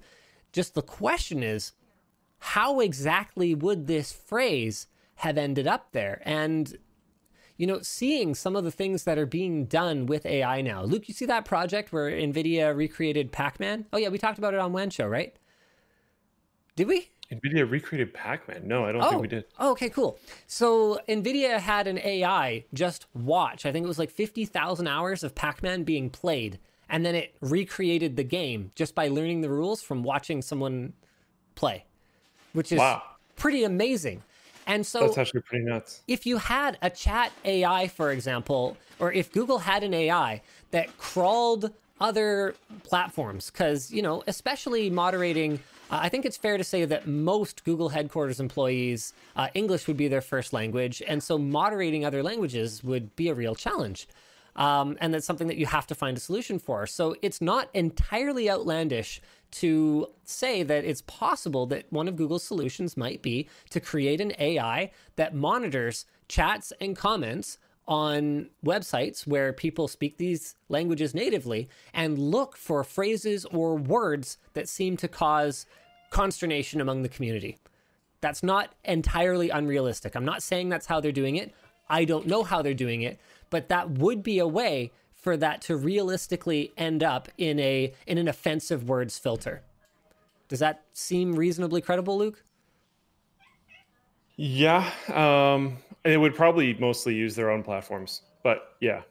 [0.52, 1.72] Just the question is,
[2.38, 4.86] how exactly would this phrase
[5.16, 6.20] have ended up there?
[6.24, 6.76] And
[7.56, 10.82] you know, seeing some of the things that are being done with AI now.
[10.82, 13.86] Luke, you see that project where NVIDIA recreated Pac Man?
[13.92, 15.36] Oh, yeah, we talked about it on WAN Show, right?
[16.74, 17.10] Did we?
[17.32, 18.66] NVIDIA recreated Pac Man.
[18.66, 19.08] No, I don't oh.
[19.08, 19.44] think we oh, did.
[19.58, 20.18] Oh, okay, cool.
[20.46, 25.34] So NVIDIA had an AI just watch, I think it was like 50,000 hours of
[25.34, 26.58] Pac Man being played.
[26.88, 30.92] And then it recreated the game just by learning the rules from watching someone
[31.54, 31.86] play,
[32.52, 33.02] which is Wow.
[33.36, 34.22] pretty amazing.
[34.66, 36.02] And so That's actually pretty nuts.
[36.06, 40.96] if you had a chat AI, for example, or if Google had an AI that
[40.98, 45.60] crawled other platforms, because, you know, especially moderating,
[45.92, 49.98] uh, I think it's fair to say that most Google headquarters employees, uh, English would
[49.98, 51.02] be their first language.
[51.06, 54.08] And so moderating other languages would be a real challenge.
[54.56, 56.86] Um, and that's something that you have to find a solution for.
[56.86, 59.20] So it's not entirely outlandish
[59.52, 64.32] to say that it's possible that one of Google's solutions might be to create an
[64.38, 72.18] AI that monitors chats and comments on websites where people speak these languages natively and
[72.18, 75.66] look for phrases or words that seem to cause
[76.10, 77.58] consternation among the community.
[78.20, 80.14] That's not entirely unrealistic.
[80.14, 81.52] I'm not saying that's how they're doing it.
[81.88, 83.18] I don't know how they're doing it,
[83.50, 88.18] but that would be a way for that to realistically end up in a in
[88.18, 89.62] an offensive words filter.
[90.48, 92.44] Does that seem reasonably credible, Luke?
[94.36, 99.02] Yeah, um, it would probably mostly use their own platforms, but yeah,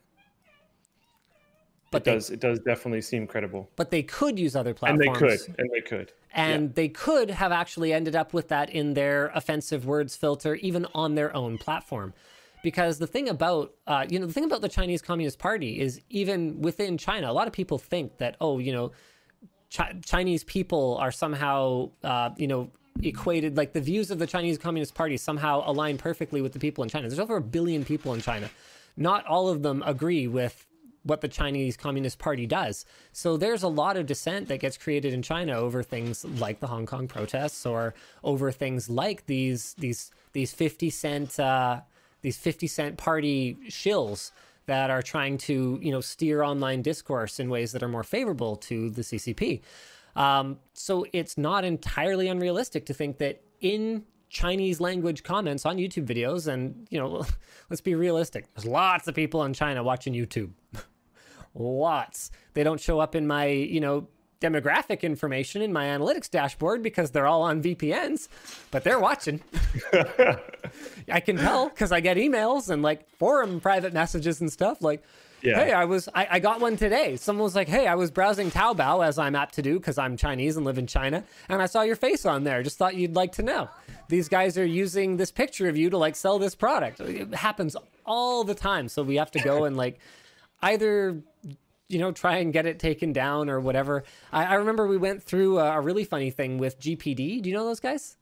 [1.91, 2.29] But it they, does.
[2.29, 5.07] It does definitely seem credible, but they could use other platforms.
[5.07, 6.11] and they could, and they could.
[6.33, 10.85] and they could have actually ended up with that in their offensive words filter even
[10.93, 12.13] on their own platform
[12.63, 15.99] because the thing about uh, you know the thing about the chinese communist party is
[16.09, 18.91] even within china a lot of people think that oh you know
[19.75, 22.69] Chi- chinese people are somehow uh, you know
[23.01, 26.83] equated like the views of the chinese communist party somehow align perfectly with the people
[26.83, 28.49] in china there's over a billion people in china
[28.97, 30.67] not all of them agree with
[31.03, 32.85] what the Chinese Communist Party does.
[33.11, 36.67] So there's a lot of dissent that gets created in China over things like the
[36.67, 41.81] Hong Kong protests or over things like these these these 50 cent uh,
[42.21, 44.31] these 50 cent party shills
[44.67, 48.55] that are trying to you know steer online discourse in ways that are more favorable
[48.57, 49.61] to the CCP.
[50.15, 56.05] Um, so it's not entirely unrealistic to think that in Chinese language comments on YouTube
[56.05, 57.25] videos, and you know,
[57.69, 58.51] let's be realistic.
[58.53, 60.51] There's lots of people in China watching YouTube.
[61.53, 62.31] lots.
[62.53, 64.07] They don't show up in my, you know,
[64.39, 68.27] demographic information in my analytics dashboard because they're all on VPNs,
[68.71, 69.41] but they're watching.
[71.11, 75.03] I can tell because I get emails and like forum private messages and stuff like,
[75.41, 75.63] Yeah.
[75.63, 77.15] hey, I was, I, I got one today.
[77.15, 80.17] Someone was like, hey, I was browsing Taobao as I'm apt to do because I'm
[80.17, 81.23] Chinese and live in China.
[81.49, 82.61] And I saw your face on there.
[82.63, 83.69] Just thought you'd like to know.
[84.07, 86.99] These guys are using this picture of you to like sell this product.
[86.99, 87.75] It happens
[88.05, 88.87] all the time.
[88.87, 89.99] So we have to go and like
[90.61, 91.21] either
[91.91, 94.03] you know, try and get it taken down or whatever.
[94.31, 97.41] I, I remember we went through a, a really funny thing with GPD.
[97.41, 98.15] Do you know those guys?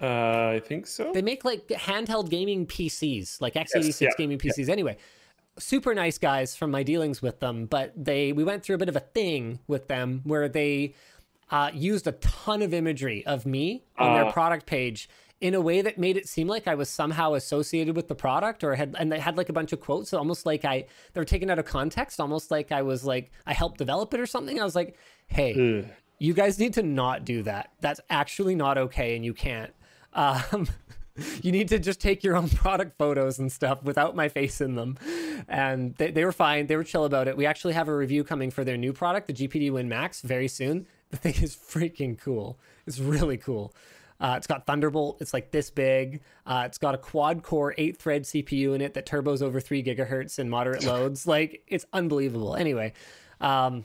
[0.00, 1.12] Uh, I think so.
[1.12, 4.68] They make like handheld gaming PCs, like x86 yeah, gaming PCs.
[4.68, 4.98] Anyway,
[5.58, 8.88] super nice guys from my dealings with them, but they we went through a bit
[8.88, 10.94] of a thing with them where they
[11.50, 14.32] uh, used a ton of imagery of me on their Uh.
[14.32, 15.08] product page
[15.40, 18.64] in a way that made it seem like I was somehow associated with the product
[18.64, 21.24] or had and they had like a bunch of quotes almost like I they were
[21.26, 24.58] taken out of context almost like I was like I helped develop it or something
[24.60, 25.90] I was like hey Ugh.
[26.18, 29.72] you guys need to not do that that's actually not okay and you can't
[30.14, 30.66] um
[31.42, 34.74] you need to just take your own product photos and stuff without my face in
[34.74, 34.98] them
[35.48, 38.24] and they, they were fine they were chill about it we actually have a review
[38.24, 42.18] coming for their new product the gpd win max very soon the thing is freaking
[42.18, 43.72] cool it's really cool
[44.20, 45.18] uh, it's got Thunderbolt.
[45.20, 46.22] It's like this big.
[46.46, 49.82] Uh, it's got a quad core, eight thread CPU in it that turbos over three
[49.82, 51.26] gigahertz in moderate loads.
[51.26, 52.54] Like it's unbelievable.
[52.54, 52.92] Anyway,
[53.40, 53.84] um,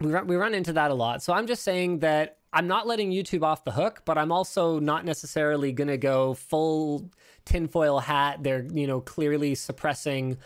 [0.00, 1.22] we run, we run into that a lot.
[1.22, 4.78] So I'm just saying that I'm not letting YouTube off the hook, but I'm also
[4.78, 7.10] not necessarily going to go full
[7.44, 8.42] tinfoil hat.
[8.42, 10.38] They're you know clearly suppressing,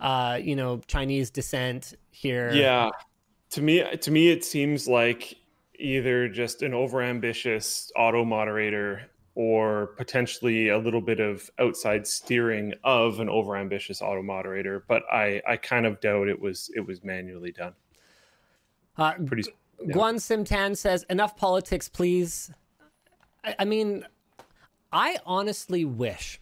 [0.00, 2.52] uh, you know Chinese dissent here.
[2.52, 2.90] Yeah.
[3.50, 5.34] To me, to me, it seems like
[5.78, 9.02] either just an overambitious auto moderator
[9.34, 14.84] or potentially a little bit of outside steering of an overambitious auto moderator.
[14.88, 17.74] But I I kind of doubt it was it was manually done.
[18.96, 19.44] Uh, Pretty
[19.84, 19.94] yeah.
[19.94, 22.50] Guan Simtan says, "Enough politics, please."
[23.44, 24.06] I, I mean,
[24.92, 26.40] I honestly wish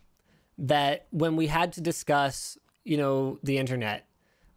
[0.58, 4.06] that when we had to discuss, you know, the internet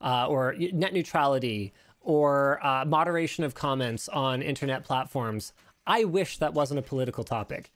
[0.01, 5.53] uh, or net neutrality or uh, moderation of comments on internet platforms,
[5.85, 7.71] I wish that wasn't a political topic.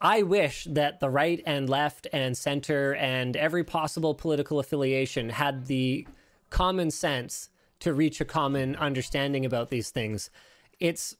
[0.00, 5.66] I wish that the right and left and center and every possible political affiliation had
[5.66, 6.06] the
[6.48, 7.49] common sense
[7.80, 10.30] to reach a common understanding about these things.
[10.78, 11.16] It's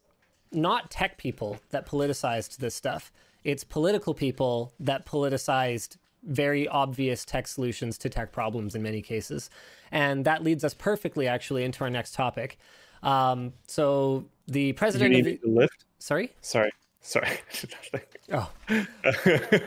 [0.51, 3.11] not tech people that politicized this stuff.
[3.43, 9.49] It's political people that politicized very obvious tech solutions to tech problems in many cases.
[9.91, 12.57] And that leads us perfectly actually into our next topic.
[13.01, 15.85] Um, so the president you of the, lift.
[15.97, 16.33] sorry?
[16.41, 16.71] Sorry,
[17.01, 17.39] sorry.
[18.33, 18.49] Oh.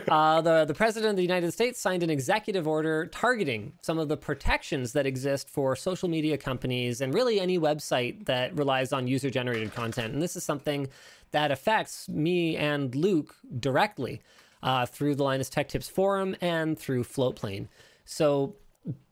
[0.09, 4.09] uh, the, the President of the United States signed an executive order targeting some of
[4.09, 9.07] the protections that exist for social media companies and really any website that relies on
[9.07, 10.15] user generated content.
[10.15, 10.89] And this is something
[11.33, 14.23] that affects me and Luke directly
[14.63, 17.69] uh, through the Linus Tech Tips forum and through Floatplane.
[18.07, 18.57] So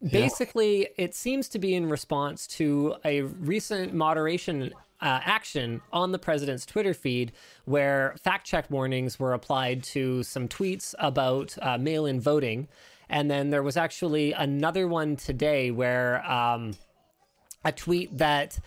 [0.02, 6.18] basically, it seems to be in response to a recent moderation uh, action on the
[6.18, 7.32] president's Twitter feed
[7.64, 12.68] where fact check warnings were applied to some tweets about uh, mail in voting.
[13.08, 16.74] And then there was actually another one today where um,
[17.64, 18.58] a tweet that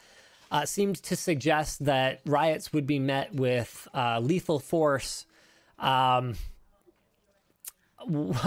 [0.51, 5.25] uh, seemed to suggest that riots would be met with uh, lethal force.
[5.79, 6.35] Um,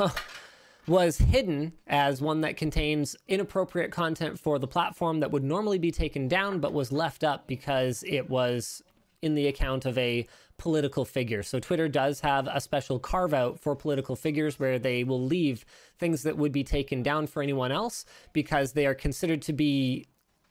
[0.88, 5.90] was hidden as one that contains inappropriate content for the platform that would normally be
[5.90, 8.82] taken down, but was left up because it was
[9.22, 10.26] in the account of a
[10.58, 11.42] political figure.
[11.42, 15.64] So Twitter does have a special carve out for political figures where they will leave
[15.98, 20.06] things that would be taken down for anyone else because they are considered to be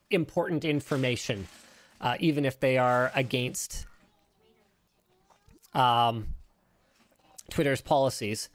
[0.09, 1.47] important information,
[1.99, 3.85] uh, even if they are against
[5.73, 6.27] um,
[7.49, 8.49] Twitter's policies.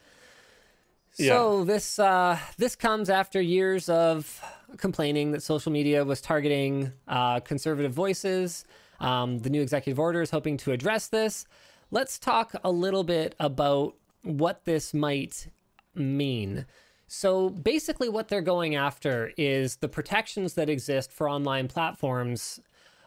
[1.13, 4.41] So this uh, this comes after years of
[4.77, 8.65] complaining that social media was targeting uh, conservative voices.
[8.99, 11.45] Um, the new executive order is hoping to address this.
[11.91, 15.47] Let's talk a little bit about what this might
[15.93, 16.65] mean.
[17.07, 22.59] So basically, what they're going after is the protections that exist for online platforms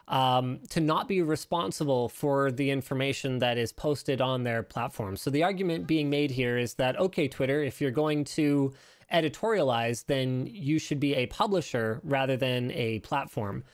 [0.08, 5.16] um, to not be responsible for the information that is posted on their platform.
[5.16, 8.72] So the argument being made here is that, okay, Twitter, if you're going to
[9.12, 13.64] editorialize, then you should be a publisher rather than a platform.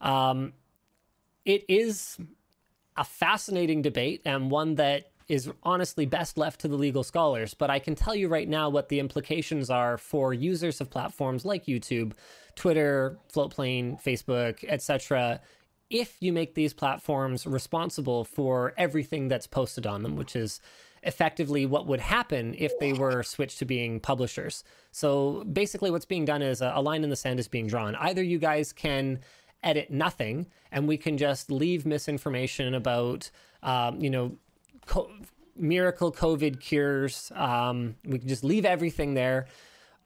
[0.00, 0.52] Um,
[1.44, 2.16] it is
[2.96, 7.54] a fascinating debate and one that is honestly best left to the legal scholars.
[7.54, 11.44] But I can tell you right now what the implications are for users of platforms
[11.44, 12.12] like YouTube,
[12.54, 15.40] Twitter, Floatplane, Facebook, etc
[15.92, 20.60] if you make these platforms responsible for everything that's posted on them, which is
[21.02, 24.64] effectively what would happen if they were switched to being publishers.
[24.90, 27.94] So basically, what's being done is a, line in the sand is being drawn.
[27.96, 29.20] Either you guys can
[29.62, 33.30] edit nothing, and we can just leave misinformation about,
[33.62, 34.36] um, you know,
[34.86, 35.10] co-
[35.54, 37.30] miracle COVID cures.
[37.34, 39.46] Um, we can just leave everything there,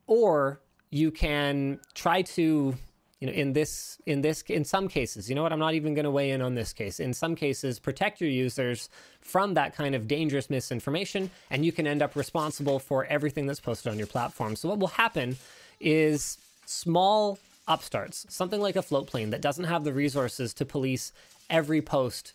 [0.08, 2.74] or you can try to
[3.20, 5.94] you know in this in this in some cases you know what i'm not even
[5.94, 7.00] going to weigh in on this case.
[7.00, 8.88] In some cases protect your users
[9.20, 13.60] from that kind of dangerous misinformation and you can end up responsible for everything that's
[13.60, 14.56] posted on your platform.
[14.56, 15.36] So what will happen
[15.80, 21.12] is small upstarts something like a Floatplane that doesn't have the resources to police
[21.50, 22.32] every post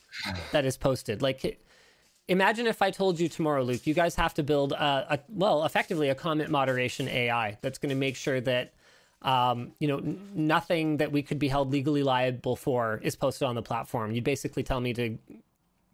[0.52, 1.22] that is posted.
[1.22, 1.60] Like
[2.28, 5.66] imagine if i told you tomorrow luke you guys have to build a, a well
[5.66, 8.74] effectively a comment moderation ai that's going to make sure that
[9.24, 13.48] um, you know, n- nothing that we could be held legally liable for is posted
[13.48, 14.12] on the platform.
[14.12, 15.18] You'd basically tell me to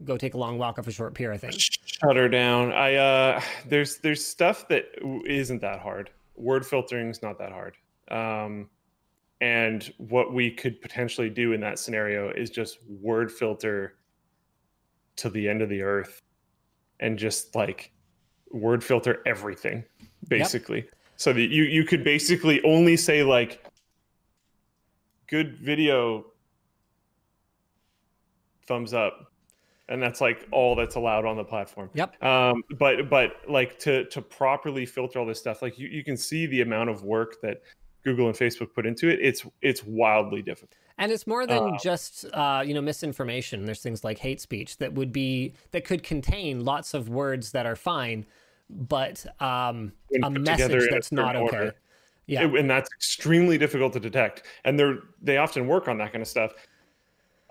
[0.03, 1.31] go take a long walk off a short pier.
[1.31, 1.55] I think.
[1.57, 2.71] Shut her down.
[2.71, 4.85] I uh, there's there's stuff that
[5.25, 6.09] isn't that hard.
[6.35, 7.75] Word filtering is not that hard.
[8.09, 8.69] Um,
[9.41, 13.97] and what we could potentially do in that scenario is just word filter
[15.17, 16.21] to the end of the earth,
[16.99, 17.91] and just like
[18.51, 19.83] word filter everything,
[20.29, 20.79] basically.
[20.79, 23.63] Yep so that you you could basically only say like
[25.27, 26.25] good video.
[28.67, 29.31] Thumbs up.
[29.89, 31.89] And that's like all that's allowed on the platform.
[31.93, 32.23] Yep.
[32.23, 36.17] Um but but like to to properly filter all this stuff like you, you can
[36.17, 37.61] see the amount of work that
[38.03, 40.71] Google and Facebook put into it, it's it's wildly difficult.
[40.97, 43.65] And it's more than Uh, just uh, you know misinformation.
[43.65, 47.65] There's things like hate speech that would be that could contain lots of words that
[47.65, 48.25] are fine,
[48.69, 49.93] but um,
[50.23, 51.71] a message a that's not certain okay.
[52.25, 54.43] Yeah, It- and that's extremely difficult to detect.
[54.65, 56.51] And they're they often work on that kind of stuff.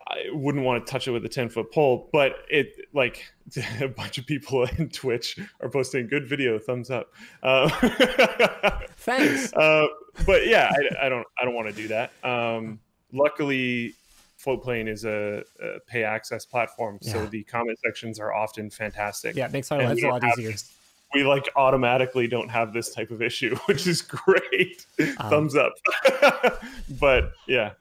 [0.09, 3.25] I wouldn't want to touch it with a ten foot pole, but it like
[3.81, 7.13] a bunch of people in Twitch are posting good video, thumbs up.
[7.43, 7.69] Uh,
[8.99, 9.53] Thanks.
[9.53, 9.87] Uh,
[10.27, 12.13] but yeah, I, I don't I don't want to do that.
[12.23, 12.79] Um,
[13.13, 13.95] luckily,
[14.39, 19.35] Floatplane is a, a pay access platform, so the comment sections are often fantastic.
[19.37, 20.51] yeah, it makes our lives a lot easier.
[20.53, 20.73] this-
[21.15, 24.87] we like automatically don't have this type of issue, which is great.
[25.19, 25.73] Um, Thumbs up.
[27.01, 27.73] but yeah,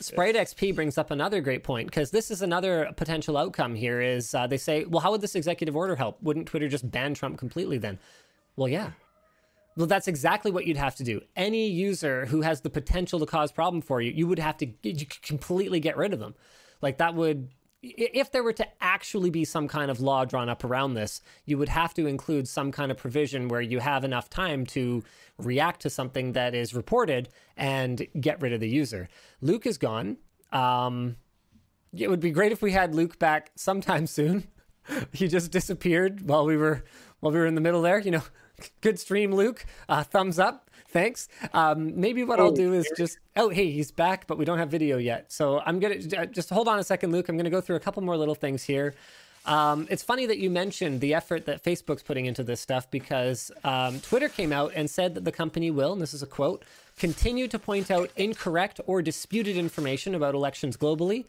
[0.00, 4.00] Sprite XP brings up another great point because this is another potential outcome here.
[4.00, 6.22] Is uh, they say, well, how would this executive order help?
[6.22, 7.98] Wouldn't Twitter just ban Trump completely then?
[8.56, 8.90] Well, yeah.
[9.76, 11.22] Well, that's exactly what you'd have to do.
[11.34, 14.66] Any user who has the potential to cause problem for you, you would have to
[14.82, 16.34] you completely get rid of them.
[16.82, 17.48] Like that would,
[17.82, 21.58] if there were to actually be some kind of law drawn up around this, you
[21.58, 25.02] would have to include some kind of provision where you have enough time to
[25.38, 29.08] react to something that is reported and get rid of the user.
[29.40, 30.16] Luke is gone.
[30.52, 31.16] Um,
[31.96, 34.46] it would be great if we had Luke back sometime soon.
[35.12, 36.84] he just disappeared while we were
[37.20, 37.98] while we were in the middle there.
[37.98, 38.22] You know,
[38.80, 39.64] good stream, Luke.
[39.88, 40.70] Uh, thumbs up.
[40.92, 41.28] Thanks.
[41.54, 44.58] Um, maybe what I'll Oh, do is just oh hey he's back, but we don't
[44.58, 45.32] have video yet.
[45.32, 47.28] So I'm gonna uh, just hold on a second, Luke.
[47.28, 48.94] I'm gonna go through a couple more little things here.
[49.44, 53.50] Um, it's funny that you mentioned the effort that Facebook's putting into this stuff because
[53.64, 56.62] um, Twitter came out and said that the company will, and this is a quote,
[56.96, 61.24] continue to point out incorrect or disputed information about elections globally,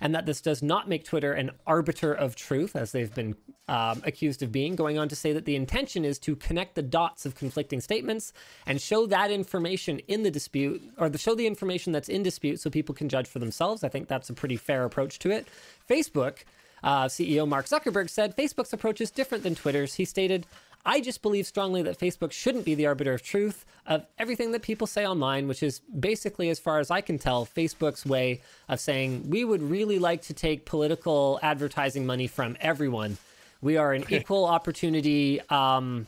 [0.00, 3.34] and that this does not make Twitter an arbiter of truth, as they've been
[3.68, 4.76] um, accused of being.
[4.76, 8.32] Going on to say that the intention is to connect the dots of conflicting statements
[8.66, 12.60] and show that information in the dispute, or the, show the information that's in dispute
[12.60, 13.84] so people can judge for themselves.
[13.84, 15.46] I think that's a pretty fair approach to it.
[15.88, 16.38] Facebook.
[16.80, 19.94] Uh, CEO Mark Zuckerberg said Facebook's approach is different than Twitter's.
[19.94, 20.46] He stated,
[20.88, 24.62] I just believe strongly that Facebook shouldn't be the arbiter of truth of everything that
[24.62, 28.80] people say online, which is basically, as far as I can tell, Facebook's way of
[28.80, 33.18] saying we would really like to take political advertising money from everyone.
[33.60, 36.06] We are an equal opportunity um,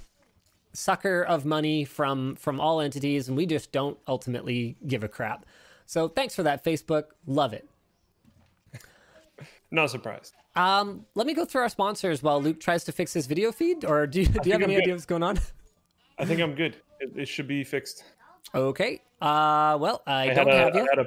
[0.72, 5.44] sucker of money from from all entities, and we just don't ultimately give a crap.
[5.84, 7.04] So thanks for that, Facebook.
[7.26, 7.68] Love it.
[9.70, 10.32] not surprised.
[10.56, 13.84] Um, let me go through our sponsors while Luke tries to fix his video feed.
[13.84, 14.82] Or do you, do you have any I'm good.
[14.82, 15.38] idea what's going on?
[16.18, 16.76] I think I'm good.
[17.00, 18.04] It, it should be fixed.
[18.54, 19.02] Okay.
[19.22, 20.86] Uh, well, I, I don't had a, have I you.
[20.90, 21.06] had a,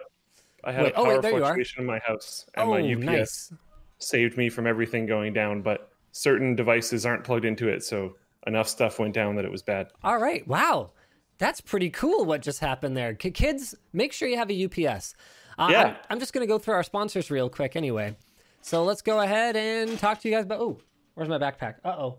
[0.64, 1.40] I had Wait, a oh, wait, power you are.
[1.42, 3.54] fluctuation in my house, and oh, my UPS nice.
[4.00, 5.62] saved me from everything going down.
[5.62, 8.16] But certain devices aren't plugged into it, so
[8.48, 9.88] enough stuff went down that it was bad.
[10.04, 10.48] All right.
[10.48, 10.92] Wow.
[11.38, 13.14] That's pretty cool what just happened there.
[13.14, 15.16] Kids, make sure you have a UPS.
[15.58, 15.84] Uh, Yeah.
[15.84, 18.16] I'm, I'm just going to go through our sponsors real quick anyway.
[18.64, 20.62] So let's go ahead and talk to you guys about.
[20.62, 20.80] Oh,
[21.16, 21.76] where's my backpack?
[21.84, 22.14] Uh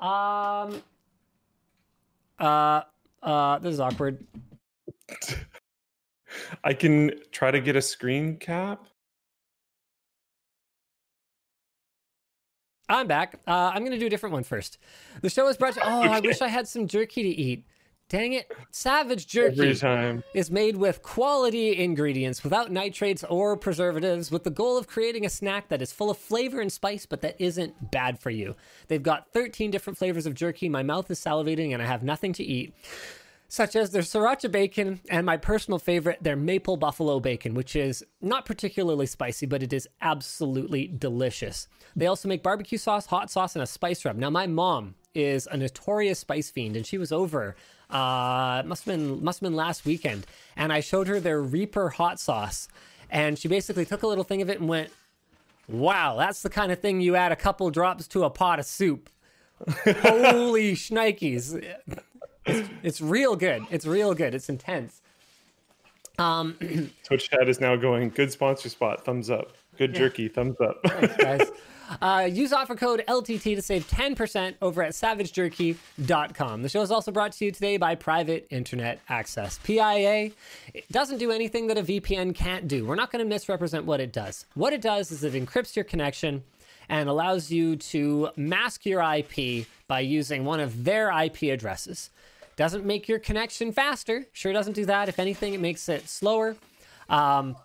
[0.00, 0.04] oh.
[0.04, 0.82] Um.
[2.38, 2.82] Uh.
[3.22, 3.58] Uh.
[3.58, 4.26] This is awkward.
[6.64, 8.86] I can try to get a screen cap.
[12.88, 13.40] I'm back.
[13.46, 14.78] Uh, I'm going to do a different one first.
[15.20, 15.80] The show is brought to.
[15.84, 17.66] Oh, I wish I had some jerky to eat.
[18.12, 18.52] Dang it.
[18.70, 19.56] Savage jerky.
[20.34, 25.30] Is made with quality ingredients without nitrates or preservatives with the goal of creating a
[25.30, 28.54] snack that is full of flavor and spice but that isn't bad for you.
[28.88, 30.68] They've got 13 different flavors of jerky.
[30.68, 32.74] My mouth is salivating and I have nothing to eat.
[33.48, 38.04] Such as their sriracha bacon and my personal favorite, their maple buffalo bacon, which is
[38.20, 41.66] not particularly spicy, but it is absolutely delicious.
[41.96, 44.16] They also make barbecue sauce, hot sauce, and a spice rub.
[44.16, 47.54] Now, my mom is a notorious spice fiend, and she was over.
[47.92, 50.26] Uh, it must have been must have been last weekend,
[50.56, 52.68] and I showed her their Reaper hot sauce,
[53.10, 54.90] and she basically took a little thing of it and went,
[55.68, 58.64] "Wow, that's the kind of thing you add a couple drops to a pot of
[58.64, 59.10] soup."
[59.84, 61.62] Holy shnikes!
[62.46, 63.62] It's, it's real good.
[63.70, 64.34] It's real good.
[64.34, 65.02] It's intense.
[66.18, 66.56] Um,
[67.04, 68.08] Twitch chat is now going.
[68.10, 69.04] Good sponsor spot.
[69.04, 69.52] Thumbs up.
[69.78, 70.28] Good jerky.
[70.28, 70.82] Thumbs up.
[71.18, 71.50] guys.
[72.00, 76.62] Uh, use offer code LTT to save 10% over at savagejerky.com.
[76.62, 79.58] The show is also brought to you today by Private Internet Access.
[79.58, 80.30] PIA
[80.72, 82.86] it doesn't do anything that a VPN can't do.
[82.86, 84.46] We're not going to misrepresent what it does.
[84.54, 86.44] What it does is it encrypts your connection
[86.88, 92.10] and allows you to mask your IP by using one of their IP addresses.
[92.56, 94.26] Doesn't make your connection faster.
[94.32, 95.08] Sure doesn't do that.
[95.08, 96.56] If anything, it makes it slower.
[97.08, 97.56] Um,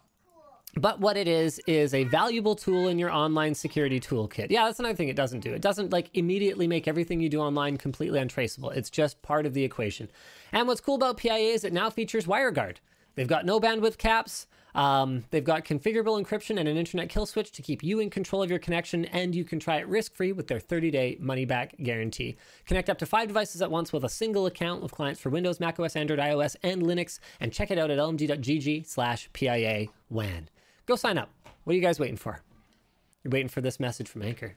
[0.77, 4.47] But what it is is a valuable tool in your online security toolkit.
[4.51, 5.53] Yeah, that's another thing it doesn't do.
[5.53, 8.69] It doesn't like immediately make everything you do online completely untraceable.
[8.69, 10.09] It's just part of the equation.
[10.51, 12.77] And what's cool about PIA is it now features WireGuard.
[13.15, 14.45] They've got no bandwidth caps.
[14.75, 18.43] Um, they've got configurable encryption and an internet kill switch to keep you in control
[18.43, 21.45] of your connection, and you can try it risk free with their 30 day money
[21.45, 22.37] back guarantee.
[22.67, 25.59] Connect up to five devices at once with a single account with clients for Windows,
[25.59, 30.49] macOS, Android, iOS, and Linux, and check it out at lmg.gg slash PIA WAN.
[30.87, 31.29] Go sign up.
[31.63, 32.39] What are you guys waiting for?
[33.23, 34.55] You're waiting for this message from Anker.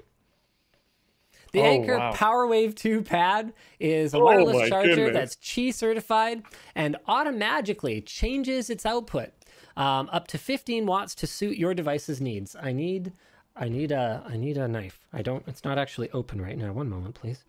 [1.52, 2.12] The Oh, Anker wow.
[2.12, 5.34] PowerWave 2 pad is a Oh, wireless charger goodness.
[5.34, 6.42] that's Qi certified
[6.76, 9.30] and automatically changes its output
[9.76, 12.54] um, up to 15 watts to suit your device's needs.
[12.54, 13.12] I need,
[13.56, 15.00] I need a, I need a knife.
[15.12, 15.42] I don't.
[15.48, 16.72] It's not actually open right now.
[16.72, 17.44] One moment, please.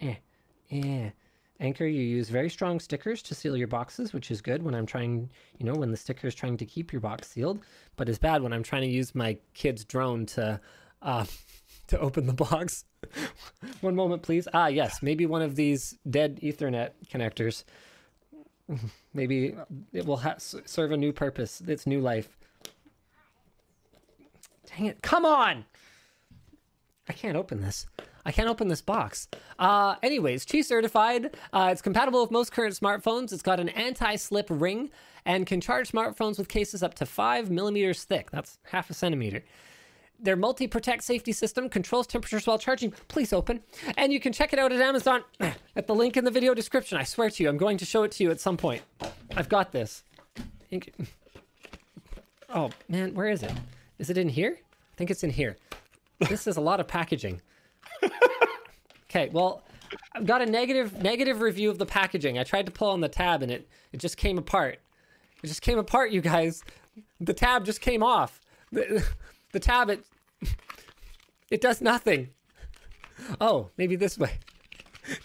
[0.00, 0.14] Eh,
[0.70, 1.10] eh.
[1.62, 4.84] Anker, you use very strong stickers to seal your boxes, which is good when I'm
[4.84, 7.60] trying, you know, when the sticker is trying to keep your box sealed,
[7.94, 10.60] but it's bad when I'm trying to use my kid's drone to,
[11.02, 11.24] uh,
[11.86, 12.84] to open the box.
[13.80, 14.48] one moment, please.
[14.52, 17.62] Ah, yes, maybe one of these dead Ethernet connectors.
[19.12, 19.54] Maybe
[19.92, 22.38] it will ha- serve a new purpose, its new life.
[24.66, 25.02] Dang it!
[25.02, 25.66] Come on!
[27.08, 27.86] I can't open this.
[28.24, 29.28] I can't open this box.
[29.58, 31.36] Uh, anyways, Qi certified.
[31.52, 33.32] Uh, it's compatible with most current smartphones.
[33.32, 34.90] It's got an anti-slip ring
[35.24, 38.30] and can charge smartphones with cases up to five millimeters thick.
[38.30, 39.44] That's half a centimeter.
[40.20, 42.92] Their multi-protect safety system controls temperatures while charging.
[43.08, 43.60] Please open.
[43.96, 46.96] And you can check it out at Amazon at the link in the video description.
[46.96, 48.82] I swear to you, I'm going to show it to you at some point.
[49.36, 50.04] I've got this.
[52.54, 53.52] Oh man, where is it?
[53.98, 54.58] Is it in here?
[54.60, 55.56] I think it's in here.
[56.28, 57.40] This is a lot of packaging.
[59.12, 59.62] Okay, well,
[60.14, 62.38] I've got a negative negative review of the packaging.
[62.38, 64.78] I tried to pull on the tab and it it just came apart.
[65.42, 66.64] It just came apart, you guys.
[67.20, 68.40] The tab just came off.
[68.70, 69.04] The,
[69.52, 70.06] the tab it
[71.50, 72.30] it does nothing.
[73.38, 74.38] Oh, maybe this way.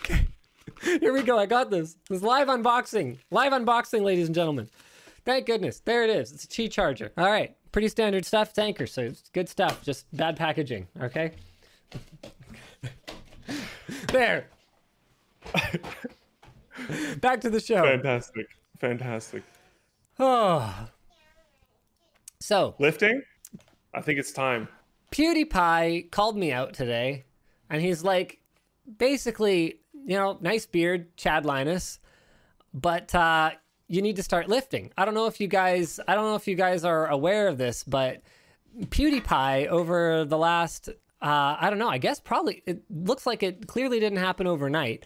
[0.01, 0.28] Okay.
[0.82, 1.39] Here we go.
[1.39, 1.95] I got this.
[2.09, 3.19] This live unboxing.
[3.32, 4.67] Live unboxing, ladies and gentlemen.
[5.23, 5.80] Thank goodness.
[5.80, 6.34] There it is.
[6.34, 7.13] It's a Qi charger.
[7.17, 7.55] All right.
[7.71, 8.49] Pretty standard stuff.
[8.49, 9.82] It's Anker, so it's good stuff.
[9.82, 10.88] Just bad packaging.
[11.01, 11.32] Okay.
[14.11, 14.47] there.
[17.19, 17.84] Back to the show.
[17.84, 18.47] Fantastic.
[18.78, 19.43] Fantastic.
[20.19, 20.88] Oh.
[22.39, 23.21] So, Lifting?
[23.93, 24.67] I think it's time.
[25.11, 27.25] PewDiePie called me out today,
[27.69, 28.39] and he's like,
[28.97, 31.99] basically, you know, nice beard, Chad Linus,
[32.73, 33.51] but uh,
[33.88, 34.91] you need to start lifting.
[34.97, 37.57] I don't know if you guys, I don't know if you guys are aware of
[37.57, 38.21] this, but
[38.80, 40.89] PewDiePie over the last,
[41.22, 45.05] uh, I don't know, I guess probably it looks like it clearly didn't happen overnight.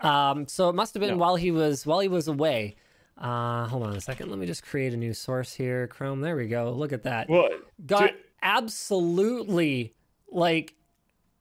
[0.00, 1.16] Um, so it must have been No.
[1.16, 2.76] while he was while he was away.
[3.16, 4.30] Uh, hold on a second.
[4.30, 5.86] Let me just create a new source here.
[5.88, 6.20] Chrome.
[6.20, 6.70] There we go.
[6.72, 7.52] Look at that What
[7.86, 9.94] got absolutely
[10.30, 10.74] like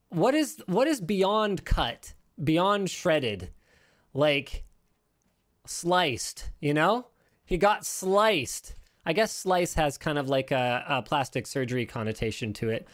[0.09, 2.13] what is what is beyond cut
[2.43, 3.51] beyond shredded
[4.13, 4.63] like
[5.65, 7.07] sliced you know
[7.45, 8.74] he got sliced
[9.05, 12.88] i guess slice has kind of like a, a plastic surgery connotation to it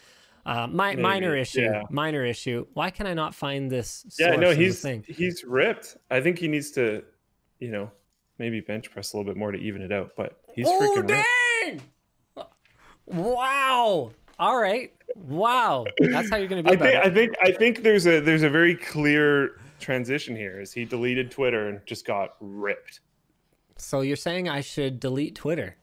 [0.46, 1.82] uh, mi- minor issue yeah.
[1.90, 5.96] minor issue why can i not find this yeah, no, he's he's ripped.
[6.10, 7.02] I think he needs to,
[7.58, 7.90] you know,
[8.38, 10.12] maybe bench press a little bit more to even it out.
[10.16, 11.08] But he's oh freaking ripped.
[11.08, 11.80] dang
[13.06, 17.82] wow all right wow that's how you're gonna be I think I think I think
[17.82, 20.60] there's a there's a very clear transition here.
[20.60, 23.00] Is he deleted Twitter and just got ripped?
[23.76, 25.76] So you're saying I should delete Twitter?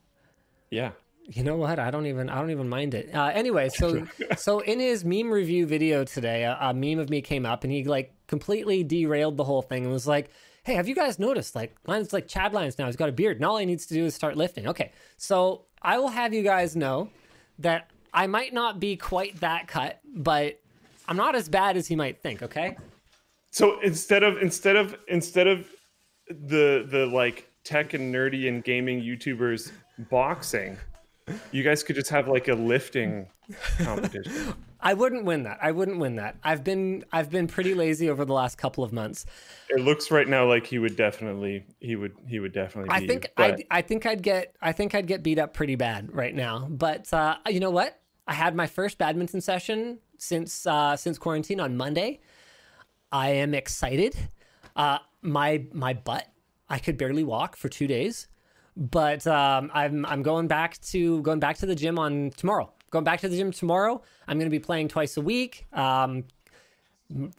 [0.70, 0.91] Yeah.
[1.26, 1.80] You know what?
[1.80, 3.14] I don't even I don't even mind it.
[3.14, 4.06] Uh, anyway, so
[4.38, 7.72] so in his meme review video today, a, a meme of me came up and
[7.72, 10.30] he like completely derailed the whole thing and was like,
[10.64, 11.56] "Hey, have you guys noticed?
[11.56, 12.86] Like, Linus like Chad Linus now.
[12.88, 15.66] He's got a beard, and all he needs to do is start lifting." Okay, so
[15.82, 17.10] I will have you guys know
[17.60, 20.60] that I might not be quite that cut, but
[21.08, 22.42] I'm not as bad as he might think.
[22.42, 22.78] Okay.
[23.52, 25.68] So instead of instead of instead of
[26.30, 29.72] the the like tech and nerdy and gaming YouTubers
[30.10, 30.78] boxing,
[31.52, 33.28] you guys could just have like a lifting
[33.80, 34.54] competition.
[34.84, 35.60] I wouldn't win that.
[35.62, 36.38] I wouldn't win that.
[36.44, 39.26] I've been I've been pretty lazy over the last couple of months.
[39.70, 42.90] it looks right now like he would definitely he would he would definitely.
[42.92, 45.76] I think you, I I think I'd get I think I'd get beat up pretty
[45.76, 46.68] bad right now.
[46.70, 48.00] But uh, you know what?
[48.28, 52.20] I had my first badminton session since uh, since quarantine on Monday.
[53.12, 54.16] I am excited.
[54.76, 56.28] Uh, my my butt
[56.72, 58.30] I could barely walk for two days,
[58.76, 62.72] but um, I'm I'm going back to going back to the gym on tomorrow.
[62.90, 64.02] Going back to the gym tomorrow.
[64.28, 65.66] I'm going to be playing twice a week.
[65.72, 66.26] Um,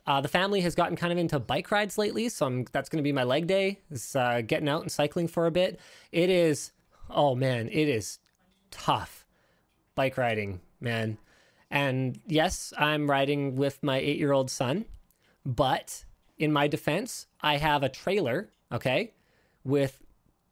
[0.07, 2.99] uh, the family has gotten kind of into bike rides lately, so I'm, that's going
[2.99, 3.81] to be my leg day.
[3.91, 5.81] Is uh, getting out and cycling for a bit.
[6.11, 6.73] It is,
[7.11, 8.19] oh man, it is
[8.71, 9.27] tough,
[9.95, 11.19] bike riding, man.
[11.71, 14.85] And yes, I'm riding with my eight year old son,
[15.47, 16.05] but
[16.39, 19.13] in my defense, I have a trailer, okay,
[19.65, 20.02] with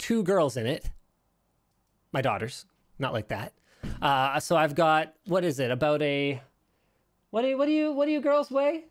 [0.01, 0.91] two girls in it.
[2.13, 2.67] My daughters,
[2.99, 3.53] not like that.
[4.03, 5.71] Uh, so I've got what is it?
[5.71, 6.43] About a
[7.31, 8.85] what do you, what do you what do you girls weigh?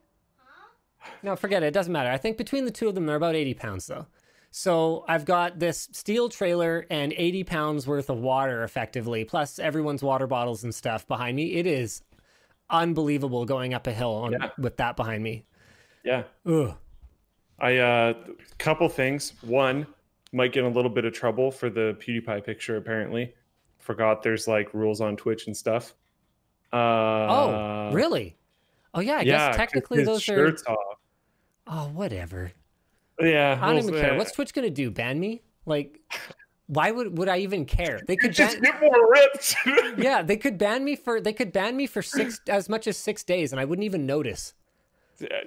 [1.23, 1.67] No, forget it.
[1.67, 2.09] It doesn't matter.
[2.09, 4.05] I think between the two of them, they're about 80 pounds, though.
[4.51, 10.01] So I've got this steel trailer and 80 pounds worth of water, effectively, plus everyone's
[10.03, 11.53] water bottles and stuff behind me.
[11.53, 12.01] It is
[12.69, 14.49] unbelievable going up a hill on, Yeah.
[14.57, 15.45] with that behind me.
[16.03, 16.23] Yeah.
[16.45, 16.75] Ugh.
[17.59, 18.13] I uh
[18.57, 19.33] couple things.
[19.41, 19.85] One,
[20.31, 23.33] might get in a little bit of trouble for the PewDiePie picture apparently.
[23.79, 25.95] Forgot there's like rules on Twitch and stuff.
[26.71, 28.35] Uh Oh, really?
[28.93, 30.73] Oh yeah, I yeah, guess technically those shirt's are.
[30.75, 30.97] off.
[31.67, 32.51] Oh, whatever.
[33.19, 33.59] Yeah.
[33.61, 34.17] I don't even care.
[34.17, 34.91] What's Twitch gonna do?
[34.91, 35.41] Ban me?
[35.65, 35.99] Like,
[36.67, 37.99] why would would I even care?
[38.07, 38.71] They could just ban.
[38.73, 39.55] get more ripped.
[39.97, 42.97] Yeah, they could ban me for they could ban me for six as much as
[42.97, 44.53] six days, and I wouldn't even notice.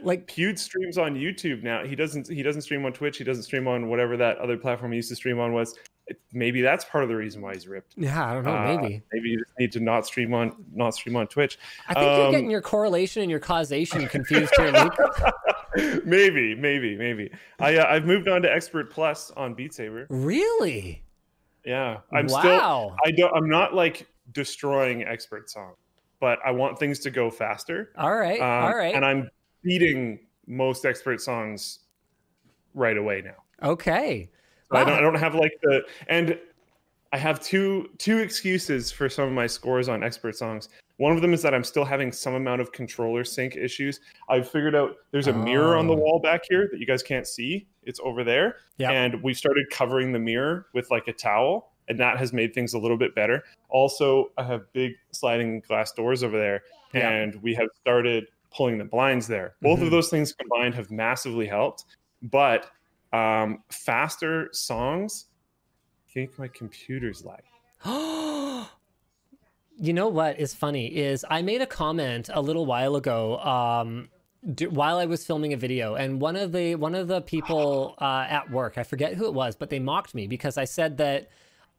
[0.03, 1.85] Like- Pewd streams on YouTube now.
[1.85, 3.19] He doesn't he doesn't stream on Twitch.
[3.19, 5.77] He doesn't stream on whatever that other platform he used to stream on was.
[6.07, 7.95] It- Maybe that's part of the reason why he's ripped.
[7.97, 8.55] Yeah, I don't know.
[8.57, 9.03] Uh, maybe.
[9.13, 11.59] maybe you just need to not stream on not stream on Twitch.
[11.89, 14.95] I think you're um, getting your correlation and your causation confused here, Luke.
[16.05, 17.31] maybe, maybe, maybe.
[17.61, 20.07] I uh, I've moved on to Expert Plus on Beat Saber.
[20.11, 21.03] Really?
[21.65, 22.97] Yeah, I'm still.
[23.05, 23.35] I don't.
[23.37, 25.75] I'm not like destroying Expert Song,
[26.21, 27.93] but I want things to go faster.
[27.97, 28.41] all right.
[28.41, 28.95] Um, all right.
[28.95, 29.31] And I'm
[29.63, 31.81] beating most Expert songs
[32.75, 33.69] right away now.
[33.69, 34.29] okay.
[34.71, 34.95] So I don't.
[34.95, 36.39] I don't have like the and.
[37.15, 40.71] I have two two excuses for some of my scores on expert songs.
[40.97, 44.01] One of them is that I'm still having some amount of controller sync issues.
[44.31, 45.97] I've figured out there's a mirror on the Oh.
[45.99, 47.67] wall back here that you guys can't see.
[47.83, 48.57] It's over there.
[48.79, 48.91] Yep.
[48.91, 52.73] And we've started covering the mirror with like a towel, and that has made things
[52.73, 53.45] a little bit better.
[53.69, 56.63] Also, I have big sliding glass doors over there,
[56.95, 57.11] Yeah.
[57.11, 59.55] and we have started pulling the blinds there.
[59.63, 59.85] Both Mhm.
[59.85, 61.85] of those things combined have massively helped.
[62.23, 62.71] But
[63.13, 65.27] um, faster songs,
[66.09, 67.43] I think my computer's lag.
[69.77, 74.09] you know what is funny is I made a comment a little while ago um,
[74.55, 77.97] d- while I was filming a video, and one of the one of the people
[78.01, 80.99] uh, at work, I forget who it was, but they mocked me because I said
[80.99, 81.29] that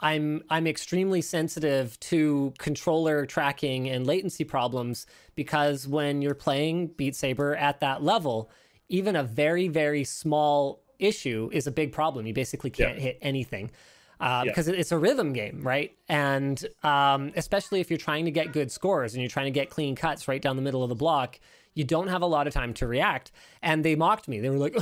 [0.04, 7.16] I'm I'm extremely sensitive to controller tracking and latency problems because when you're playing Beat
[7.16, 8.52] Saber at that level,
[8.90, 12.28] even a very very small issue is a big problem.
[12.28, 13.72] You basically can't hit anything.
[14.20, 14.52] Uh, Yeah.
[14.52, 15.92] because it's a rhythm game, right?
[16.08, 19.70] And um, especially if you're trying to get good scores and you're trying to get
[19.70, 21.40] clean cuts right down the middle of the block,
[21.74, 23.32] you don't have a lot of time to react.
[23.62, 24.40] And they mocked me.
[24.40, 24.78] They were like,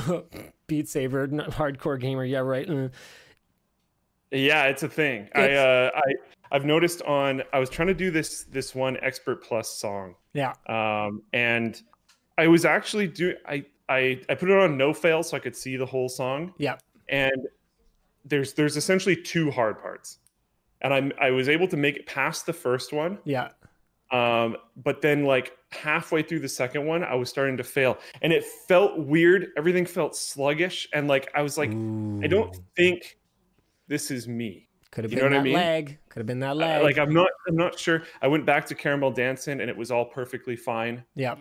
[0.68, 2.24] Beat Saber, not hardcore gamer.
[2.24, 2.68] Yeah, right.
[2.68, 2.88] uh."
[4.32, 5.28] Yeah, it's a thing.
[5.34, 6.02] I uh, I
[6.50, 10.54] I've noticed on I was trying to do this this one expert plus song, Yeah.
[10.68, 11.80] um, and
[12.38, 15.54] I was actually do I I I put it on no fail so I could
[15.56, 16.78] see the whole song, Yeah.
[17.08, 17.46] and
[18.24, 20.18] there's there's essentially two hard parts,
[20.80, 23.48] and I'm I was able to make it past the first one, Yeah.
[24.12, 28.32] um, but then like halfway through the second one, I was starting to fail, and
[28.32, 29.48] it felt weird.
[29.58, 33.18] Everything felt sluggish, and like I was like, I don't think
[33.88, 34.68] this is me.
[34.90, 35.54] Could have you been know what I that mean?
[35.54, 35.98] leg.
[36.10, 36.82] Could have been that Uh, leg.
[36.82, 38.02] like I'm not I'm not sure.
[38.20, 41.04] I went back to Caramelldansen and it was all perfectly fine.
[41.14, 41.36] yeah.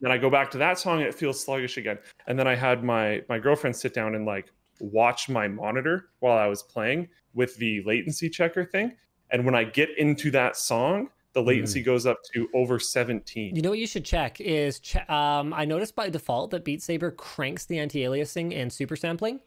[0.00, 1.96] Then I go back to that song and it feels sluggish again.
[2.26, 6.36] And then I had my my girlfriend sit down and like watch my monitor while
[6.36, 8.96] I was playing with the latency checker thing.
[9.30, 13.54] And when I get into that song, the latency goes up to over 17.
[13.56, 16.82] You know what you should check is che- um, I noticed by default that Beat
[16.82, 19.40] Saber cranks the anti-aliasing and super sampling.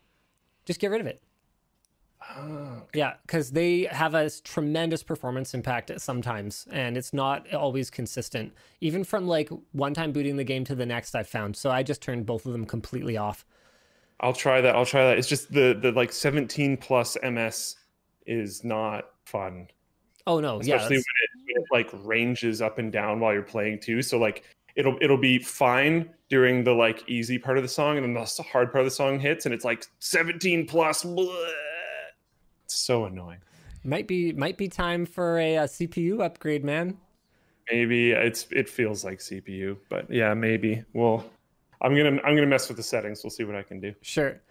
[0.65, 1.21] Just get rid of it.
[2.37, 8.53] Oh, Yeah, because they have a tremendous performance impact sometimes, and it's not always consistent.
[8.81, 11.55] Even from like one time booting the game to the next, I've found.
[11.55, 13.45] So I just turned both of them completely off.
[14.19, 14.75] I'll try that.
[14.75, 15.17] I'll try that.
[15.17, 17.75] It's just the the like 17 plus MS
[18.25, 19.67] is not fun.
[20.27, 23.43] Oh no, yeah, especially when it, when it like ranges up and down while you're
[23.43, 24.01] playing too.
[24.01, 24.43] So like
[24.75, 28.43] it'll it'll be fine during the like easy part of the song, and then the
[28.43, 31.05] hard part of the song hits, and it's like 17 plus.
[32.75, 33.39] So annoying.
[33.83, 36.97] might be might be time for a, uh CPU upgrade, man.
[37.71, 40.83] Maybe it's it feels like CPU, but yeah, maybe.
[40.93, 41.25] Well,
[41.81, 43.23] I'm gonna I'm gonna mess with the settings.
[43.23, 43.93] We'll see what I can do.
[44.01, 44.41] Sure.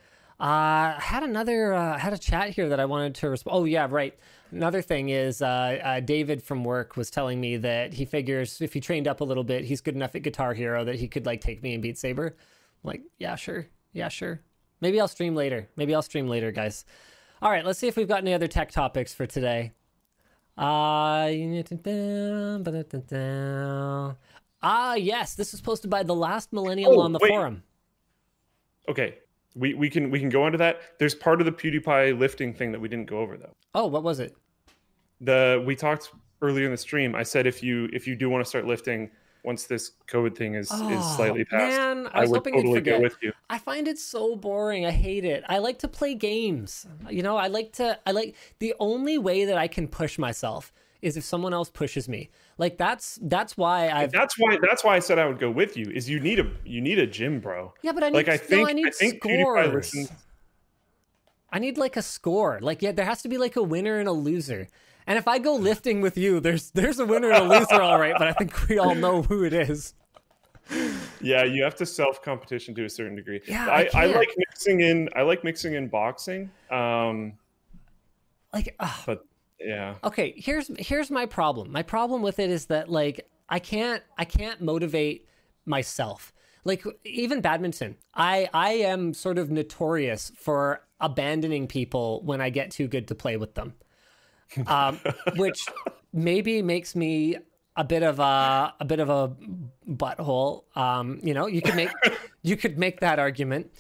[0.40, 3.56] Uh, I had another uh, had a chat here that I wanted to respond.
[3.56, 4.18] Oh yeah, right.
[4.50, 5.46] Another thing is uh,
[5.82, 9.24] uh, David from work was telling me that he figures if he trained up a
[9.24, 11.82] little bit, he's good enough at Guitar Hero that he could like take me and
[11.82, 12.26] Beat Saber.
[12.26, 14.40] I'm like, yeah, sure, yeah, sure.
[14.80, 15.68] Maybe I'll stream later.
[15.76, 16.84] Maybe I'll stream later, guys.
[17.43, 19.72] All right, let's see if we've got any other tech topics for today.
[20.57, 20.62] Uh,
[24.62, 27.28] ah, yes, this was posted by the last millennial Oh, on the wait.
[27.28, 27.62] forum.
[28.89, 29.18] Okay,
[29.55, 30.80] we, we can we can go into that.
[30.99, 33.55] There's part of the PewDiePie lifting thing that we didn't go over though.
[33.74, 34.37] Oh, what was it?
[35.20, 36.11] The we talked
[36.41, 37.14] earlier in the stream.
[37.14, 39.11] I said if you if you do want to start lifting
[39.45, 43.01] once this COVID thing is Oh, is slightly past, man, I I, would totally go
[43.01, 43.32] with you.
[43.51, 44.86] I find it so boring.
[44.86, 45.45] I hate it.
[45.49, 46.86] I like to play games.
[47.11, 50.72] You know, I like to I like the only way that I can push myself
[51.03, 52.30] is if someone else pushes me.
[52.57, 55.76] Like that's that's why I've That's why that's why I said I would go with
[55.76, 55.90] you.
[55.95, 57.74] Is you need a you need a gym, bro.
[57.82, 60.12] Yeah, but I need like I no, think I need I think scores.
[61.51, 62.59] I need like a score.
[62.61, 64.68] Like yeah, there has to be like a winner and a loser.
[65.07, 67.98] And if I go lifting with you, there's there's a winner and a loser, all
[67.98, 68.14] right.
[68.16, 69.94] But I think we all know who it is.
[71.20, 73.40] Yeah, you have to self competition to a certain degree.
[73.46, 75.09] Yeah, I I, I, like mixing in.
[75.14, 76.50] I like mixing in boxing.
[76.70, 77.34] Um,
[78.52, 79.02] Like, ugh.
[79.05, 79.26] but
[79.61, 84.02] yeah, okay here's here's my problem my problem with it is that like i can't
[84.18, 85.26] i can't motivate
[85.64, 86.34] myself
[86.64, 92.70] like even badminton i i am sort of notorious for abandoning people when i get
[92.70, 93.72] too good to play with them
[94.66, 95.01] um,
[95.36, 95.66] which
[96.12, 97.36] maybe makes me
[97.76, 99.34] a bit of a a bit of a
[99.88, 100.64] butthole.
[100.76, 101.90] Um, you know you could make
[102.42, 103.70] you could make that argument.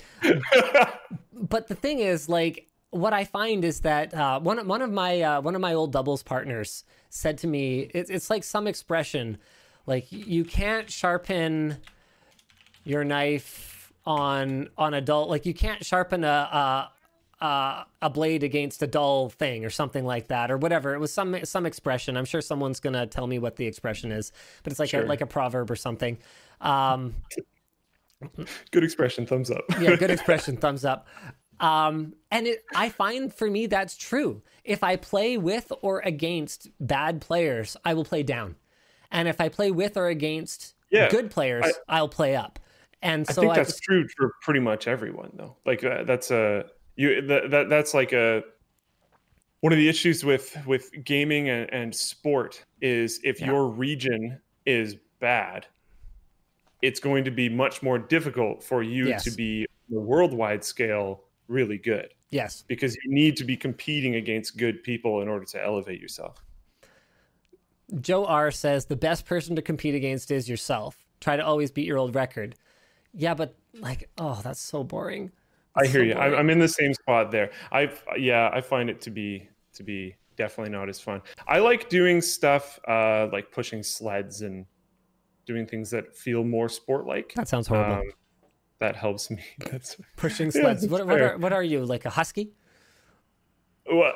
[1.32, 5.20] But the thing is like what i find is that uh, one, one of my
[5.20, 9.36] uh, one of my old doubles partners said to me it, it's like some expression
[9.84, 11.76] like you can't sharpen
[12.84, 16.90] your knife on on a dull like you can't sharpen a a,
[17.44, 21.12] a a blade against a dull thing or something like that or whatever it was
[21.12, 24.32] some some expression i'm sure someone's gonna tell me what the expression is
[24.62, 26.18] but it's like a like a proverb or something
[26.60, 27.14] um
[28.70, 29.26] good expression.
[29.26, 29.64] Thumbs up.
[29.80, 30.56] yeah, good expression.
[30.56, 31.06] Thumbs up.
[31.60, 34.42] Um, and it, I find for me that's true.
[34.64, 38.56] If I play with or against bad players, I will play down,
[39.10, 42.58] and if I play with or against Yeah, good players, I, will play up.
[43.02, 45.56] And I so think I, that's just, true for pretty much everyone, though.
[45.64, 46.66] Like uh, that's a
[46.96, 48.42] you that, that that's like a
[49.60, 53.46] one of the issues with with gaming and, and sport is if Yeah.
[53.46, 55.66] your region is bad,
[56.82, 59.24] it's going to be much more difficult for you Yes.
[59.24, 64.14] to be on a worldwide scale really good yes, because you need to be competing
[64.16, 66.42] against good people in order to elevate yourself.
[68.00, 71.04] Joe R says the best person to compete against is yourself.
[71.20, 72.54] Try to always beat your old record.
[73.12, 75.30] Yeah, but like, oh, that's so boring.
[75.76, 76.14] I hear so you.
[76.14, 76.34] I'm.
[76.34, 77.50] I'm in the same spot there.
[77.72, 81.22] I yeah, I find it to be to be definitely not as fun.
[81.46, 84.66] I like doing stuff uh, like pushing sleds and
[85.46, 87.34] doing things that feel more sport like.
[87.34, 87.94] That sounds horrible.
[87.94, 88.12] Um,
[88.78, 89.42] that helps me.
[89.70, 90.82] That's Pushing yeah, sleds.
[90.82, 92.52] that's what, what, are, what are you like a husky?
[93.86, 94.14] what?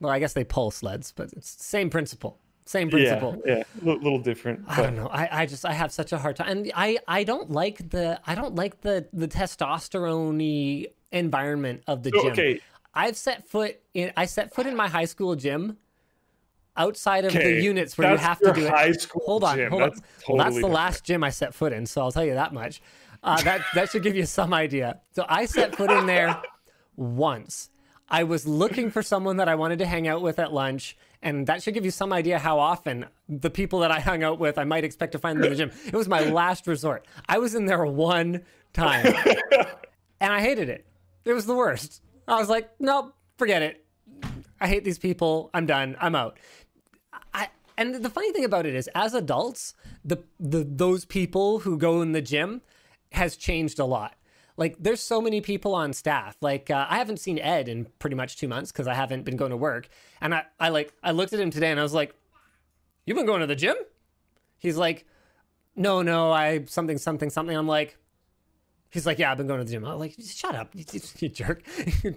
[0.00, 2.40] Well, I guess they pull sleds, but it's the same principle.
[2.66, 3.42] Same principle.
[3.44, 4.64] yeah, a little, little different.
[4.66, 5.08] I don't know.
[5.08, 8.18] I, I just I have such a hard time, and I I don't like the
[8.26, 12.32] I don't like the the testosterone environment of the So, gym.
[12.32, 12.60] okay,
[12.94, 15.76] I've set foot in I set foot in my high school gym
[16.76, 17.54] outside of okay.
[17.54, 18.70] the units where you have to do it.
[18.70, 19.70] high school Hold on, gym.
[19.70, 20.36] hold That's on.
[20.36, 22.80] well, that's the last gym I set foot in, so I'll tell you that much.
[23.22, 25.00] Uh, that that should give you some idea.
[25.12, 26.40] So I set foot in there
[26.96, 27.70] once.
[28.08, 31.46] I was looking for someone that I wanted to hang out with at lunch, and
[31.46, 34.58] that should give you some idea how often the people that I hung out with
[34.58, 35.72] I might expect to find them in the gym.
[35.86, 37.06] It was my last resort.
[37.28, 38.42] I was in there one
[38.74, 39.06] time,
[40.20, 40.86] and I hated it.
[41.24, 42.02] It was the worst.
[42.28, 43.84] I was like, nope, forget it.
[44.60, 45.50] I hate these people.
[45.54, 45.96] I'm done.
[45.98, 46.38] I'm out.
[47.32, 51.78] I and the funny thing about it is, as adults, the the those people who
[51.78, 52.60] go in the gym
[53.12, 54.14] has changed a lot.
[54.56, 56.36] Like, there's so many people on staff.
[56.40, 59.36] Like, uh, I haven't seen Ed in pretty much two months because I haven't been
[59.36, 59.88] going to work.
[60.20, 62.14] And I, I like, I looked at him today and I was like,
[63.04, 63.76] "You've been going to the gym?"
[64.58, 65.06] He's like,
[65.74, 67.98] "No, no, I something, something, something." I'm like,
[68.94, 69.84] He's like, yeah, I've been going to the gym.
[69.84, 70.84] I'm like, shut up, you,
[71.18, 71.64] you jerk.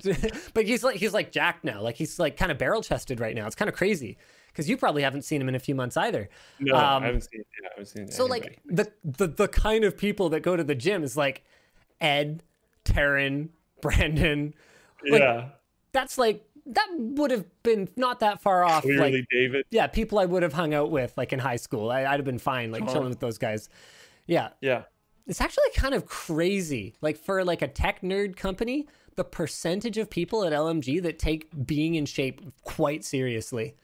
[0.53, 1.81] but he's like, he's like jacked now.
[1.81, 3.47] Like he's like kind of barrel chested right now.
[3.47, 4.15] It's kind of crazy
[4.49, 6.29] because you probably haven't seen him in a few months either.
[6.59, 7.43] No, Um, I haven't seen.
[7.59, 8.11] Yeah, I haven't seen.
[8.11, 11.43] So like the, the the kind of people that go to the gym is like
[12.01, 12.43] Ed,
[12.85, 13.49] Taryn,
[13.81, 14.53] Brandon.
[15.09, 15.49] like, yeah,
[15.91, 18.83] That's like that would have been not that far off.
[18.83, 19.65] clearly Like David.
[19.71, 21.89] yeah, people I would have hung out with like in high school.
[21.91, 22.89] I, I'd have been fine like Sean.
[22.93, 23.69] chilling with those guys.
[24.25, 24.83] Yeah, Yeah,
[25.27, 26.95] it's actually kind of crazy.
[27.01, 31.47] Like for like a tech nerd company, the percentage of people at LMG that take
[31.65, 33.75] being in shape quite seriously.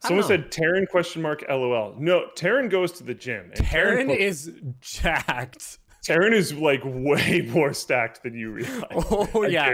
[0.00, 1.94] Someone said Taryn question mark LOL.
[1.98, 3.50] No, Taryn goes to the gym.
[3.54, 5.78] And Taryn goes- is jacked.
[6.08, 8.84] Taryn is like way more stacked than you realize.
[8.90, 9.72] Oh I yeah.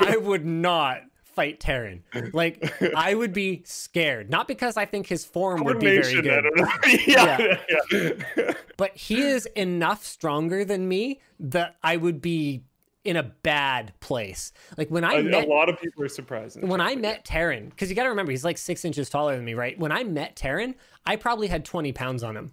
[0.00, 2.00] I would not fight Taryn.
[2.32, 6.44] Like I would be scared, not because I think his form would be very good,
[6.58, 8.52] I yeah, yeah.
[8.76, 12.64] but he is enough stronger than me that I would be
[13.04, 14.52] in a bad place.
[14.76, 16.60] Like when I A, met a lot of people are surprised.
[16.60, 19.44] when I met Taryn, because you got to remember he's like six inches taller than
[19.44, 19.78] me, right?
[19.78, 20.74] When I met Taryn,
[21.04, 22.52] I probably had 20 pounds on him.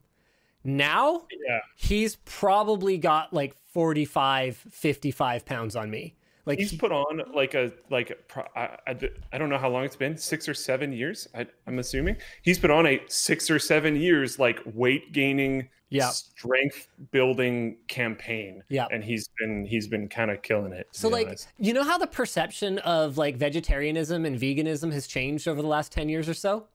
[0.63, 6.15] Now yeah, he's probably got like 45, 55 pounds on me.
[6.45, 8.15] Like he's he- put on like a like a
[8.59, 11.79] I, I, I don't know how long it's been six or seven years I, i'm
[11.79, 16.09] assuming he's put on a six or seven years like weight gaining Yeah.
[16.09, 18.87] strength building campaign Yeah.
[18.91, 21.47] and he's been he's been kind of killing it So like honest.
[21.57, 25.93] you know how the perception of like vegetarianism and veganism has changed over the last
[25.93, 26.67] 10 years or so?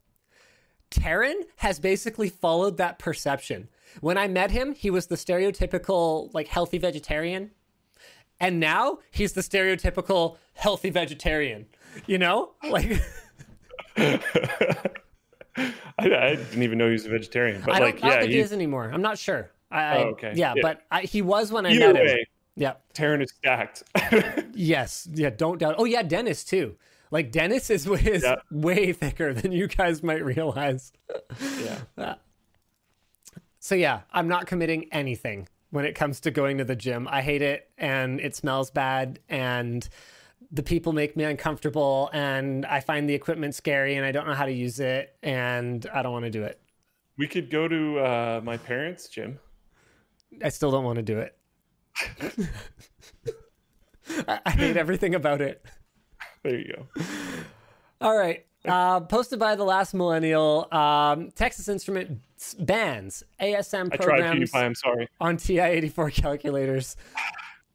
[0.91, 3.68] Taryn has basically followed that perception.
[4.01, 7.51] When I met him, he was the stereotypical like healthy vegetarian.
[8.41, 11.66] And now he's the stereotypical healthy vegetarian.
[12.07, 12.53] You know?
[12.70, 13.01] Like
[13.97, 14.20] I,
[15.99, 18.53] I didn't even know he was a vegetarian but I don't, like yeah he is
[18.53, 18.91] anymore.
[18.93, 19.51] I'm not sure.
[19.70, 20.32] I, Oh, okay.
[20.36, 20.62] Yeah, Yeah.
[20.62, 22.07] but I, he was when I either met him.
[22.07, 22.74] way Yeah.
[22.95, 23.82] Taryn is stacked
[24.55, 25.09] Yes.
[25.12, 25.30] Yeah.
[25.30, 25.74] Don't doubt.
[25.78, 26.76] Oh yeah, Dennis too.
[27.11, 28.36] Like Dennis is is Yeah.
[28.51, 30.93] way thicker than you guys might realize.
[31.61, 32.14] yeah uh,
[33.61, 37.09] So yeah, I'm not committing anything when it comes to going to the gym.
[37.11, 39.86] I hate it and it smells bad and
[40.50, 44.34] the people make me uncomfortable and I find the equipment scary and I don't know
[44.34, 46.61] how to use it and I don't want to do it.
[47.18, 49.38] we could go to uh my parents gym
[50.42, 51.36] I still don't want to do it.
[54.28, 55.64] I, I hate everything about it.
[56.44, 56.86] there you go
[58.00, 58.46] All right.
[58.68, 62.20] Uh, posted by the last millennial, um, Texas Instrument
[62.60, 66.96] bans ASM i tried programs pewdiepie i'm sorry on TI-84 calculators.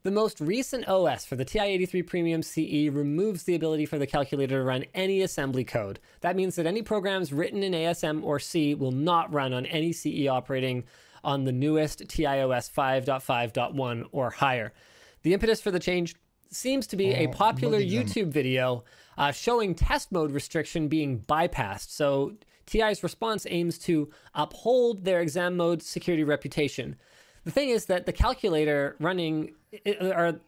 [0.04, 4.58] The most recent OS for the TI-83 Premium CE removes the ability for the calculator
[4.58, 5.98] to run any assembly code.
[6.20, 9.92] That means that any programs written in ASM or C will not run on any
[9.92, 10.84] CE operating
[11.22, 14.74] on the newest TIOS 5.5.1 or higher.
[15.22, 16.14] The impetus for the change
[16.54, 18.84] seems to be a popular YouTube video
[19.18, 21.90] uh, showing test mode restriction being bypassed.
[21.90, 22.34] So
[22.66, 26.96] TI's response aims to uphold their exam mode security reputation.
[27.44, 29.54] The thing is that the calculator running,
[30.00, 30.40] or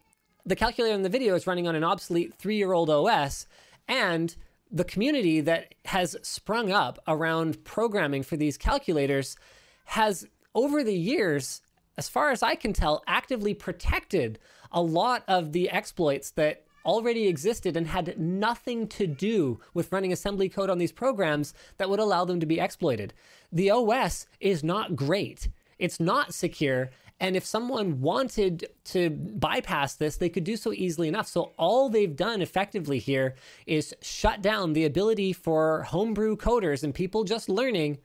[0.45, 3.45] the calculator in the video is running on an obsolete three-year-old OS,
[3.87, 4.35] and
[4.71, 9.37] the community that has sprung up around programming for these calculators
[9.85, 11.61] has, over the years,
[11.97, 14.39] as far as I can tell, actively protected
[14.71, 20.13] a lot of the exploits that already existed and had nothing to do with running
[20.13, 23.13] assembly code on these programs that would allow them to be exploited.
[23.51, 25.49] The OS is not great.
[25.77, 26.89] It's not secure.
[27.19, 31.27] And if someone wanted to bypass this, they could do so easily enough.
[31.27, 36.93] So all they've done effectively here is shut down the ability for homebrew coders and
[36.93, 37.97] people just learning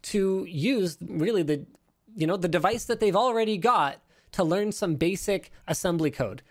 [0.00, 1.66] to use really the
[2.14, 4.00] you know the device that they've already got
[4.32, 6.42] to learn some basic assembly code.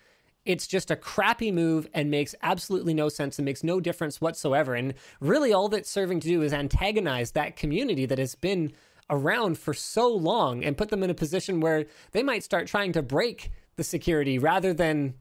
[0.46, 4.76] It's just a crappy move and makes absolutely no sense and makes no difference whatsoever.
[4.76, 8.72] And really, all that's serving to do is antagonize that community that has been
[9.10, 12.94] around for so long and put them in a position where they might start trying
[12.94, 15.14] to break the security rather than,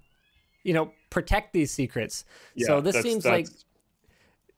[0.62, 2.24] you know, protect these secrets.
[2.54, 3.48] Yeah, so this seems like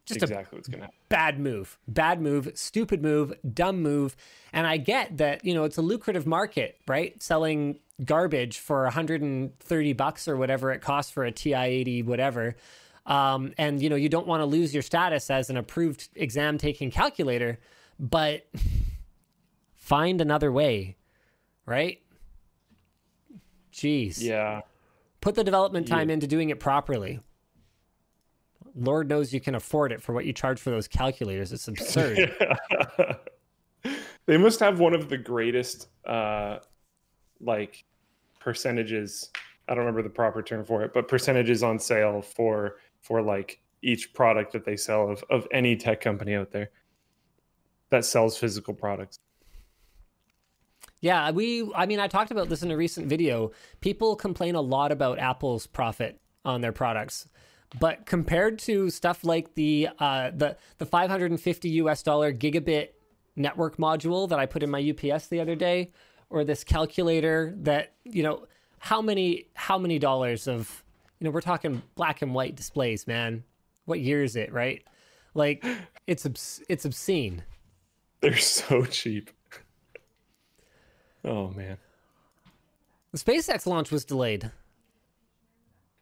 [0.09, 4.17] just a exactly what's gonna happen bad move, bad move, stupid move, dumb move.
[4.53, 7.21] And I get that, you know, it's a lucrative market, right?
[7.23, 12.57] Selling garbage for 130 bucks or whatever it costs for a TI 80, whatever.
[13.07, 16.59] Um, and, you know, you don't want to lose your status as an approved exam
[16.59, 17.59] taking calculator,
[17.99, 18.47] but
[19.77, 20.97] find another way,
[21.67, 22.01] right?
[23.73, 24.21] Jeez.
[24.21, 24.61] yeah
[25.21, 27.19] Put the development time into doing it properly.
[28.75, 31.53] Lord knows you can afford it for what you charge for those calculators.
[31.53, 32.35] It's absurd.
[34.27, 36.59] they must have one of the greatest uh
[37.41, 37.85] like
[38.41, 39.31] percentages
[39.69, 43.61] i don't remember the proper term for it but percentages on sale for for like
[43.83, 46.71] each product that they sell of, of any tech company out there
[47.91, 49.19] that sells physical products
[51.01, 53.53] yeah, we I mean I talked about this in a recent video.
[53.81, 57.29] People complain a lot about Apple's profit on their products.
[57.79, 62.91] But compared to stuff like the uh, the the 550 US dollar gigabit
[63.37, 65.93] network module that I put in my UPS the other day,
[66.31, 68.47] or this calculator that you know
[68.79, 70.83] how many how many dollars of
[71.21, 73.45] you know we're talking black and white displays, man.
[73.85, 74.83] What year is it, right?
[75.35, 75.63] Like
[76.07, 77.43] it's obs- it's obscene.
[78.23, 79.31] they're so cheap
[81.25, 81.77] oh man
[83.13, 84.51] The SpaceX launch was delayed.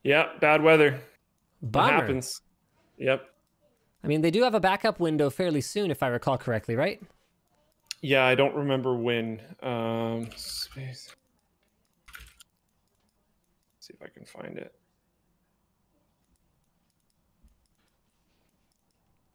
[0.03, 1.01] yeah bad weather
[1.63, 2.41] it happens
[2.99, 3.29] Yep.
[4.03, 7.03] I mean, they do have a backup window fairly soon, if I recall correctly, right?
[8.01, 9.41] Yeah, I don't remember when.
[9.63, 11.15] Um, space.
[13.81, 14.73] see if I can find it.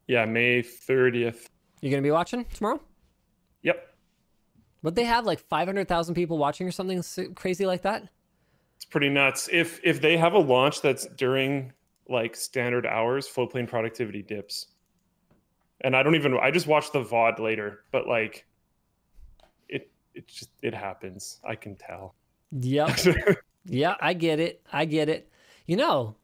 [0.08, 1.48] Yeah, May 30th.
[1.82, 2.82] You gonna be watching tomorrow?
[3.64, 3.96] Yep.
[4.84, 7.04] Would they have like 500,000 people watching or something
[7.36, 8.04] crazy like that?
[8.76, 9.50] It's pretty nuts.
[9.52, 11.74] If if they have a launch that's during
[12.12, 14.68] like standard hours, floatplane productivity dips.
[15.82, 18.46] And I don't even I just watched the VOD later, but like
[19.68, 21.40] it it just it happens.
[21.44, 22.16] I can tell.
[22.52, 23.00] Yep.
[23.66, 24.62] yeah, I get it.
[24.72, 25.30] I get it.
[25.66, 26.16] You know,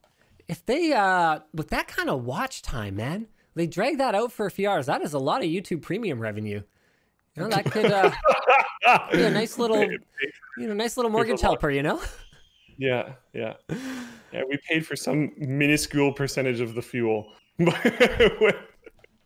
[0.48, 4.46] if they uh with that kind of watch time, man, they drag that out for
[4.46, 4.86] a few hours.
[4.86, 6.62] That is a lot of YouTube premium revenue.
[7.36, 8.12] You know, that could uh,
[9.12, 11.70] be a nice little, you know, nice little mortgage helper.
[11.70, 12.02] You know.
[12.78, 13.54] Yeah, yeah,
[14.32, 14.44] yeah.
[14.48, 18.56] We paid for some minuscule percentage of the fuel with,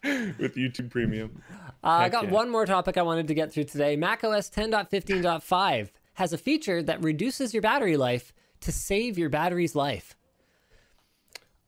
[0.04, 1.42] YouTube Premium.
[1.84, 2.32] Uh, I got yeah.
[2.32, 3.96] one more topic I wanted to get through today.
[3.96, 10.16] macOS 10.15.5 has a feature that reduces your battery life to save your battery's life.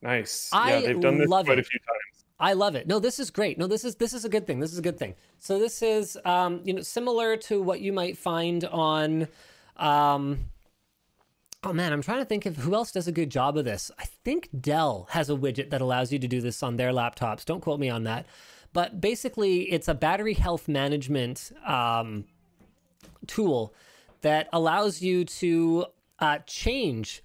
[0.02, 0.50] Nice.
[0.52, 1.66] I yeah, they've done this love quite it.
[1.66, 2.24] a few times.
[2.38, 2.86] I love it.
[2.86, 3.58] No, this is great.
[3.58, 4.60] No, this is this is a good thing.
[4.60, 5.14] This is a good thing.
[5.38, 9.28] So this is um, you know similar to what you might find on
[9.76, 10.40] um,
[11.66, 13.90] Oh man, I'm trying to think of who else does a good job of this.
[13.98, 17.44] I think Dell has a widget that allows you to do this on their laptops.
[17.44, 18.26] Don't quote me on that.
[18.74, 22.24] But basically, it's a battery health management um,
[23.26, 23.72] tool
[24.20, 25.86] that allows you to
[26.18, 27.22] uh, change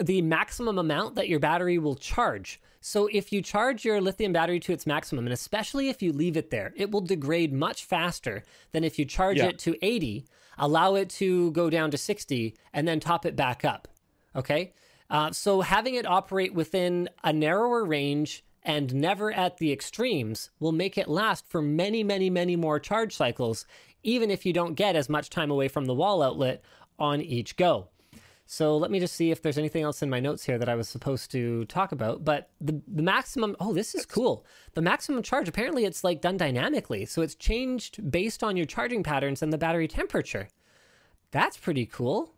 [0.00, 2.60] the maximum amount that your battery will charge.
[2.80, 6.36] So if you charge your lithium battery to its maximum, and especially if you leave
[6.36, 9.46] it there, it will degrade much faster than if you charge Yeah.
[9.48, 10.24] it to 80,
[10.58, 13.88] allow it to go down to 60, and then top it back up.
[14.34, 14.72] Okay?
[15.08, 20.72] Uh, so having it operate within a narrower range and never at the extremes will
[20.72, 23.66] make it last for many, many, many more charge cycles,
[24.02, 26.62] even if you don't get as much time away from the wall outlet
[26.98, 27.88] on each go.
[28.52, 30.74] So let me just see if there's anything else in my notes here that I
[30.74, 32.24] was supposed to talk about.
[32.24, 34.44] But the, the maximum, oh, this is cool.
[34.74, 37.04] The maximum charge, apparently it's like done dynamically.
[37.04, 40.48] So it's changed based on your charging patterns and the battery temperature.
[41.30, 42.34] That's pretty cool.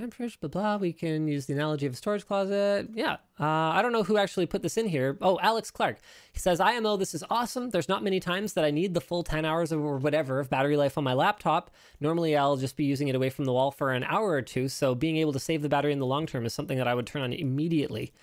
[0.00, 0.76] Temperature, blah, blah.
[0.78, 2.88] We can use the analogy of a storage closet.
[2.94, 3.18] Yeah.
[3.38, 5.18] Uh, I don't know who actually put this in here.
[5.20, 5.98] Oh, Alex Clark.
[6.32, 7.68] He says, IMO, this is awesome.
[7.68, 10.78] There's not many times that I need the full 10 hours or whatever of battery
[10.78, 11.70] life on my laptop.
[12.00, 14.68] Normally, I'll just be using it away from the wall for an hour or two.
[14.68, 16.94] So being able to save the battery in the long term is something that I
[16.94, 18.14] would turn on immediately.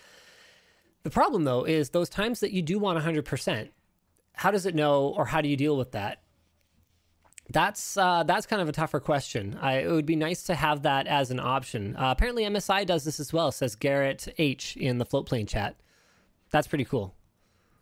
[1.04, 3.68] The problem, though, is those times that you do want 100%,
[4.32, 6.22] how does it know or how do you deal with that?
[7.50, 9.58] That's uh, that's kind of a tougher question.
[9.60, 11.96] I, it would be nice to have that as an option.
[11.96, 13.50] Uh, apparently, MSI does this as well.
[13.50, 15.76] Says Garrett H in the floatplane chat.
[16.50, 17.14] That's pretty cool.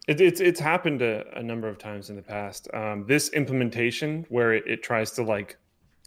[0.06, 2.68] It, it's it's happened a, a number of times in the past.
[2.72, 5.56] Um, this implementation where it, it tries to like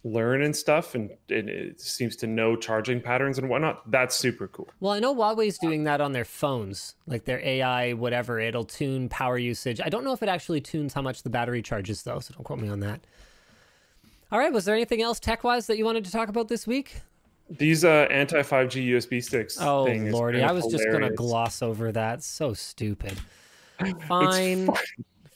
[0.05, 3.91] learn and stuff, and it, it seems to know charging patterns and whatnot.
[3.91, 4.69] That's super cool.
[4.79, 8.39] Well, I know Huawei's doing that on their phones, like their AI, whatever.
[8.39, 9.81] It'll tune power usage.
[9.83, 12.19] I don't know if it actually tunes how much the battery charges, though.
[12.19, 13.01] So don't quote me on that.
[14.31, 14.51] All right.
[14.51, 17.01] Was there anything else tech wise that you wanted to talk about this week?
[17.49, 19.59] These uh, anti five G USB sticks.
[19.59, 22.23] Oh lordy, I was just gonna gloss over that.
[22.23, 23.17] So stupid.
[24.07, 24.69] Fine.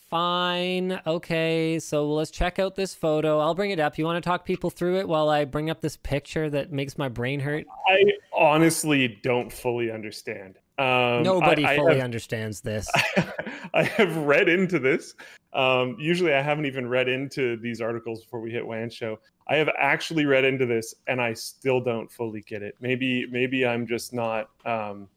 [0.10, 1.02] Fine.
[1.08, 1.80] Okay.
[1.80, 3.39] So let's check out this photo.
[3.39, 3.98] I'll bring it up.
[3.98, 7.00] You want to talk people through it while I bring up this picture that makes
[7.00, 7.66] my brain hurt?
[7.88, 10.60] I honestly don't fully understand.
[10.78, 12.89] Um, Nobody I, I fully have- understands this.
[13.76, 15.15] I have read into this.
[15.53, 19.19] Um, usually, I haven't even read into these articles before we hit WAN show.
[19.47, 22.76] I have actually read into this, and I still don't fully get it.
[22.80, 25.07] Maybe, maybe I'm just not um,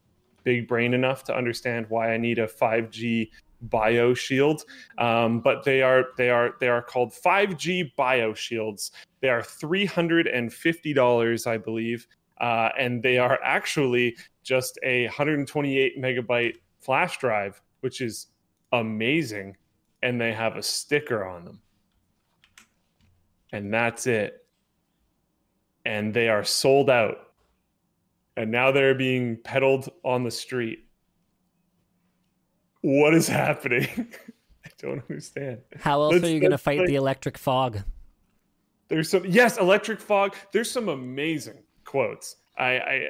[0.45, 3.31] big brain enough to understand why I need a 5G
[3.63, 4.63] bio shield.
[4.99, 8.93] Um, but they are they are they are called 5G bio shields.
[9.21, 12.07] They are three hundred and fifty dollars, I believe,
[12.41, 18.29] uh, and they are actually just a 128 megabyte flash drive, which is
[18.73, 19.57] amazing.
[20.03, 21.61] And they have a sticker on them.
[23.53, 24.45] And that's it.
[25.85, 27.17] And they are sold out.
[28.37, 30.81] And now they're being peddled on the street.
[32.83, 33.89] What is happening?
[34.65, 35.61] I don't understand.
[35.81, 37.79] How else That's- are you going to fight like- the electric fog?
[38.89, 40.37] There's some yes, electric fog.
[40.53, 42.37] There's some amazing quotes.
[42.59, 43.09] I, I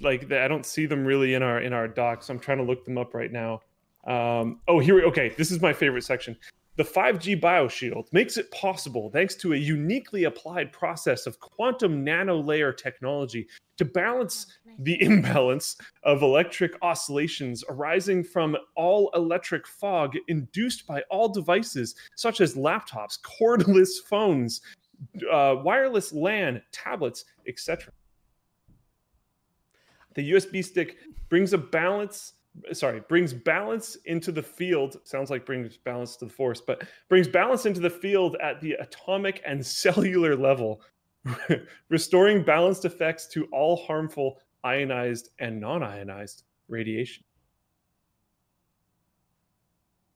[0.00, 2.30] like I don't see them really in our in our docs.
[2.30, 3.60] I'm trying to look them up right now.
[4.06, 5.30] Um, oh, here okay.
[5.36, 6.36] This is my favorite section.
[6.76, 12.76] The 5G BioShield makes it possible, thanks to a uniquely applied process of quantum nanolayer
[12.76, 13.48] technology,
[13.78, 14.46] to balance
[14.78, 22.40] the imbalance of electric oscillations arising from all electric fog induced by all devices, such
[22.40, 24.60] as laptops, cordless phones,
[25.32, 27.92] uh, wireless LAN, tablets, etc.
[30.18, 30.96] The USB stick
[31.28, 32.32] brings a balance
[32.72, 34.96] sorry brings balance into the field.
[35.04, 38.72] Sounds like brings balance to the force but brings balance into the field at the
[38.72, 40.82] atomic and cellular level
[41.88, 47.22] restoring balanced effects to all harmful ionized and non-ionized radiation.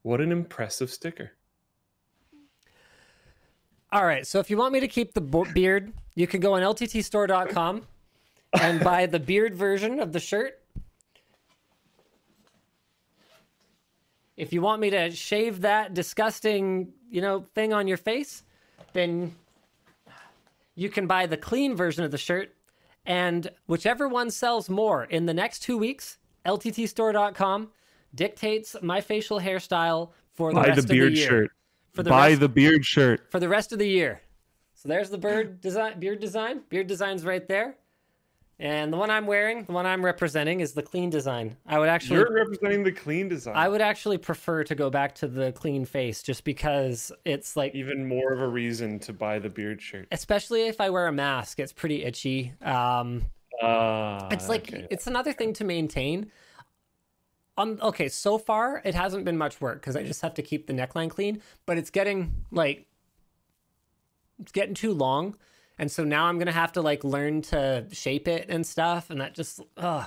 [0.01, 1.31] What an impressive sticker.
[3.93, 4.27] All right.
[4.27, 7.87] So if you want me to keep the beard, you can go on lttstore.com
[8.59, 10.59] and buy the beard version of the shirt.
[14.35, 18.43] If you want me to shave that disgusting, you know, thing on your face,
[18.93, 19.35] then
[20.75, 22.53] you can buy the clean version of the shirt.
[23.05, 27.69] And whichever one sells more in the next two weeks, lttstore.com
[28.15, 31.27] dictates my facial hairstyle for the buy rest the of the beard year.
[31.29, 31.51] shirt
[31.93, 34.21] For the buy rest- the beard shirt for the rest of the year.
[34.73, 36.61] So there's the bird design, beard design.
[36.69, 37.77] Beard design's right there.
[38.63, 41.57] And the one I'm wearing, the one I'm representing, is the clean design.
[41.67, 45.15] I would actually, you're representing the clean design I would actually prefer to go back
[45.15, 49.37] to the clean face, just because it's like, even more of a reason to buy
[49.37, 52.53] the beard shirt especially if I wear a mask, it's pretty itchy.
[52.61, 53.25] Um,
[53.61, 54.87] Ah, it's like okay.
[54.89, 56.31] it's another thing to maintain.
[57.57, 60.67] Um, okay, so far it hasn't been much work because I just have to keep
[60.67, 62.87] the neckline clean, but it's getting like
[64.39, 65.35] it's getting too long,
[65.79, 69.19] and so now I'm gonna have to like learn to shape it and stuff, and
[69.21, 70.05] that just uh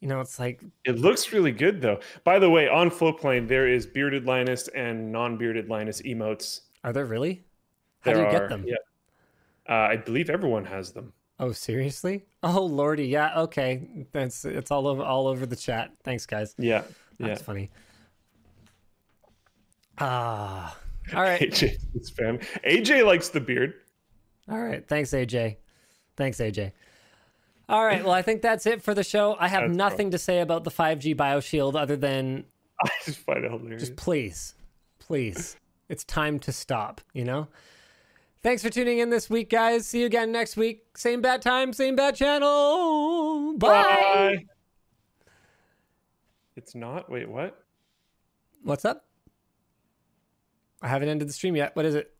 [0.00, 2.00] you know, it's like It looks really good though.
[2.24, 6.62] By the way, on Floatplane there is bearded Linus and non-bearded Linus emotes.
[6.82, 7.44] are there really?
[8.00, 8.64] How There do you are, get them?
[8.66, 8.76] Yeah.
[9.68, 11.12] Uh, I believe everyone has them.
[11.38, 12.26] Oh, seriously?
[12.42, 14.06] Oh lordy, yeah, okay.
[14.12, 15.92] That's it's all over all over the chat.
[16.02, 16.54] Thanks, guys.
[16.58, 16.82] Yeah.
[17.18, 17.28] Yeah.
[17.28, 17.70] That's funny.
[19.98, 20.76] Ah,
[21.14, 21.40] all right.
[21.40, 21.78] AJ.
[22.66, 23.74] AJ likes the beard.
[24.50, 24.86] All right.
[24.86, 25.56] Thanks, AJ.
[26.16, 26.72] Thanks, AJ.
[27.68, 28.02] All right.
[28.04, 29.36] Well, I think that's it for the show.
[29.38, 32.44] I have That's nothing to say about the 5G BioShield other than
[32.84, 33.80] I just find it hilarious.
[33.80, 34.54] just please,
[34.98, 35.56] please,
[35.88, 37.48] it's time to stop, you know?
[38.42, 39.86] Thanks for tuning in this week, guys.
[39.86, 40.84] See you again next week.
[40.96, 43.56] Same bad time, same bad channel.
[43.56, 44.46] Bye.
[46.56, 47.08] It's not.
[47.08, 47.64] Wait, what?
[48.64, 49.04] What's up?
[50.82, 51.76] I haven't ended the stream yet.
[51.76, 52.11] What is it?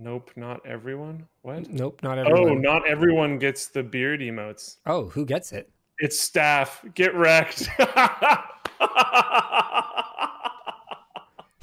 [0.00, 1.26] Nope, not everyone.
[1.42, 1.68] What?
[1.68, 2.48] Nope, not everyone.
[2.50, 4.76] Oh, not everyone gets the beard emotes.
[4.86, 5.68] Oh, who gets it?
[5.98, 6.84] It's staff.
[6.94, 7.68] Get wrecked.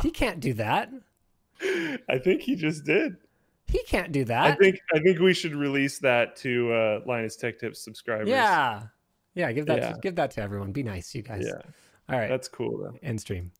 [0.01, 0.91] He can't do that.
[2.09, 3.15] I think he just did.
[3.67, 4.43] He can't do that.
[4.51, 8.27] I think I think we should release that to uh, Linus Tech Tips subscribers.
[8.29, 8.83] Yeah.
[9.33, 9.91] Yeah, give that Yeah.
[9.93, 10.71] To, give that to everyone.
[10.71, 11.45] Be nice, you guys.
[11.47, 11.61] yeah,
[12.13, 12.29] All right.
[12.29, 12.93] that's cool though.
[13.01, 13.51] End stream.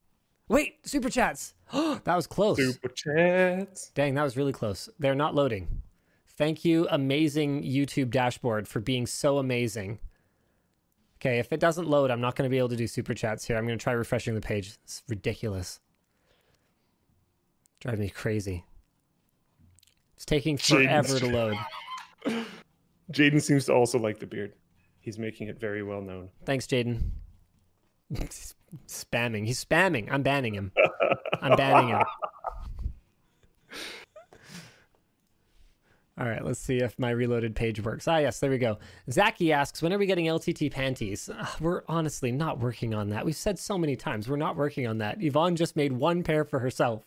[0.48, 1.54] Wait, super chats.
[1.72, 2.56] that was close.
[2.56, 3.90] Super chats.
[3.90, 4.88] Dang, that was really close.
[4.98, 5.82] They're not loading.
[6.36, 9.98] Thank you, amazing YouTube dashboard, for being so amazing.
[11.18, 13.44] Okay, if it doesn't load, I'm not going to be able to do super chats
[13.46, 13.56] here.
[13.56, 14.78] I'm going to try refreshing the page.
[14.84, 15.80] It's ridiculous.
[17.80, 18.64] Drive me crazy.
[20.14, 21.56] It's taking forever to load.
[23.12, 24.52] Jaden seems to also like the beard.
[25.00, 26.28] He's making it very well known.
[26.44, 27.10] Thanks, Jaden.
[28.88, 29.46] Spamming.
[29.46, 30.08] He's spamming.
[30.10, 30.72] I'm banning him.
[31.40, 32.02] I'm banning him.
[36.18, 38.08] All right, let's see if my reloaded page works.
[38.08, 38.78] Ah, yes, there we go.
[39.10, 41.28] Zaki asks, when are we getting LTT panties?
[41.28, 43.26] Ugh, we're honestly not working on that.
[43.26, 45.22] We've said so many times we're not working on that.
[45.22, 47.04] Yvonne just made one pair for herself.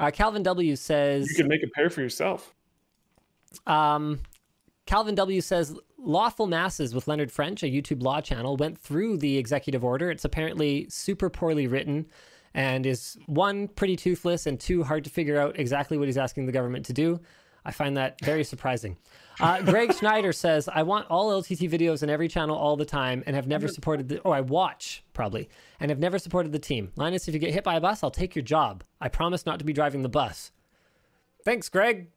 [0.00, 2.52] Uh, Calvin W says, You can make a pair for yourself.
[3.68, 4.18] um,
[4.86, 9.38] Calvin W says Lawful Masses with Leonard French, a YouTube law channel, went through the
[9.38, 10.10] executive order.
[10.10, 12.06] It's apparently super poorly written
[12.54, 16.46] and is one, pretty toothless, and two, hard to figure out exactly what he's asking
[16.46, 17.20] the government to do.
[17.64, 18.96] I find that very surprising.
[19.40, 23.24] Uh, Greg Schneider says, I want all LTT videos in every channel all the time
[23.26, 25.48] and have never supported the, oh, I watch probably,
[25.80, 26.92] and have never supported the team.
[26.94, 28.84] Linus, if you get hit by a bus, I'll take your job.
[29.00, 30.52] I promise not to be driving the bus.
[31.44, 32.08] Thanks, Greg.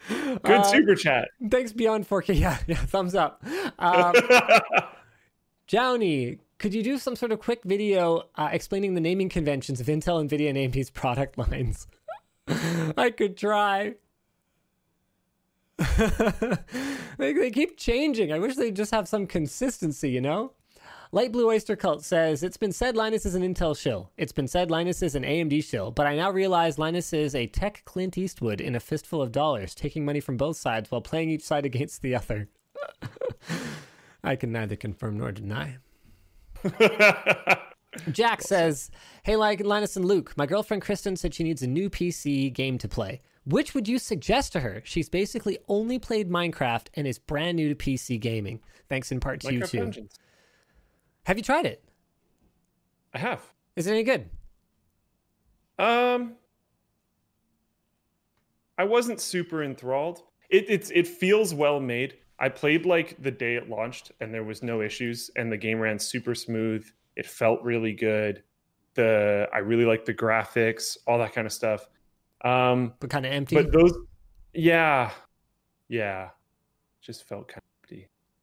[0.08, 1.28] Good Uh, super chat.
[1.50, 2.34] Thanks beyond 4K.
[2.40, 3.44] Yeah, yeah, thumbs up.
[3.78, 4.14] Um,
[5.66, 9.86] Jowney, could you do some sort of quick video uh, explaining the naming conventions of
[9.86, 11.86] Intel, NVIDIA, and AMD's product lines?
[12.96, 13.94] I could try.
[17.18, 18.32] they, they keep changing.
[18.32, 20.52] I wish they'd just have some consistency, you know?
[21.12, 24.12] Light Blue Oyster Cult says, It's been said Linus is an Intel shill.
[24.16, 27.48] It's been said Linus is an AMD shill, but I now realize Linus is a
[27.48, 31.30] tech Clint Eastwood in a fistful of dollars, taking money from both sides while playing
[31.30, 32.48] each side against the other.
[34.22, 35.78] I can neither confirm nor deny.
[38.12, 38.92] Jack says,
[39.24, 42.78] Hey, like Linus and Luke, my girlfriend Kristen said she needs a new PC game
[42.78, 43.20] to play.
[43.44, 44.80] Which would you suggest to her?
[44.84, 48.60] She's basically only played Minecraft and is brand new to PC gaming.
[48.88, 49.78] Thanks in part to you too.
[49.78, 50.19] Dungeons.
[51.26, 51.84] Have you tried it?
[53.14, 53.40] I have.
[53.76, 54.28] Is it any good?
[55.78, 56.34] Um,
[58.78, 60.22] I wasn't super enthralled.
[60.48, 62.14] It it's it feels well made.
[62.38, 65.78] I played like the day it launched, and there was no issues, and the game
[65.78, 66.86] ran super smooth.
[67.16, 68.42] It felt really good.
[68.94, 71.88] The I really like the graphics, all that kind of stuff.
[72.42, 73.54] Um, But kind of empty.
[73.56, 73.92] but those,
[74.54, 75.10] yeah,
[75.88, 76.30] yeah,
[77.02, 77.69] just felt kind of.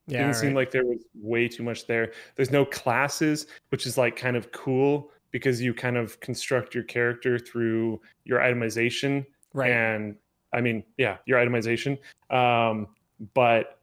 [0.08, 2.12] Yeah, didn't all seem like there was way too much there.
[2.36, 6.84] There's no classes, which is like kind of cool because you kind of construct your
[6.84, 9.26] character through your itemization.
[9.54, 9.72] right.
[9.72, 10.16] And
[10.54, 11.98] I mean, yeah, your itemization.
[12.30, 12.88] Um,
[13.34, 13.80] but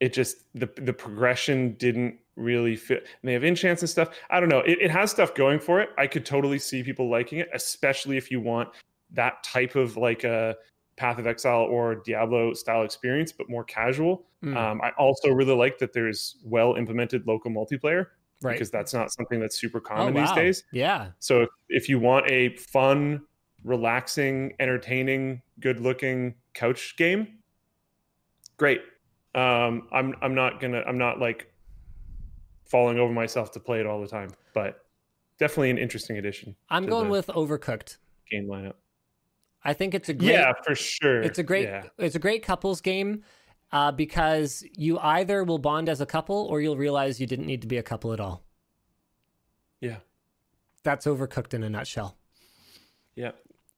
[0.00, 3.06] it just the the progression didn't really fit.
[3.22, 4.10] And they have enchants and stuff.
[4.30, 4.60] I don't know.
[4.60, 5.90] It, it has stuff going for it.
[5.98, 8.70] I could totally see people liking it, especially if you want
[9.12, 10.56] that type of like a
[11.00, 14.26] Path of Exile or Diablo style experience, but more casual.
[14.44, 18.08] Mm, Um, I also really like that there's well implemented local multiplayer
[18.42, 18.52] right.
[18.52, 20.26] because that's not something that's super oh, common wow.
[20.26, 20.64] these days.
[20.72, 21.12] Yeah.
[21.18, 23.22] So if, if you want a fun,
[23.64, 27.38] relaxing, entertaining, good-looking couch game,
[28.58, 28.82] great.
[29.34, 31.50] Um, I'm I'm not gonna I'm not like
[32.66, 34.84] falling over myself to play it all the time, but
[35.38, 37.96] definitely an interesting addition I'm going with Overcooked.
[38.30, 38.74] game lineup.
[39.64, 41.22] I think it's a great Yeah, for sure.
[41.22, 41.84] it's a great Yeah.
[41.98, 43.22] it's a great couples game
[43.72, 47.60] uh, because you either will bond as a couple or you'll realize you didn't need
[47.62, 48.42] to be a couple at all.
[49.80, 49.96] Yeah.
[50.82, 52.16] That's overcooked in a nutshell.
[53.14, 53.32] Yeah.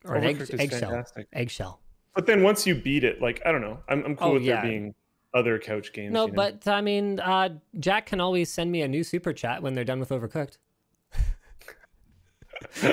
[0.04, 1.04] Or an egg, eggshell.
[1.32, 1.80] Eggshell.
[2.14, 4.42] But then once you beat it, like I don't know, I'm I'm cool Oh, with
[4.42, 4.60] yeah.
[4.60, 4.94] there being
[5.34, 6.12] other couch games.
[6.12, 6.34] No, you know?
[6.36, 7.50] but I mean, uh,
[7.80, 10.58] Jack can always send me a new super chat when they're done with Overcooked.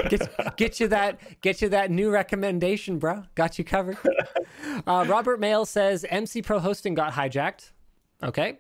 [0.09, 3.23] Get, get you that get you that new recommendation, bro.
[3.35, 3.97] Got you covered.
[4.85, 7.71] Uh, Robert Mail says MC Pro Hosting got hijacked.
[8.23, 8.59] Okay.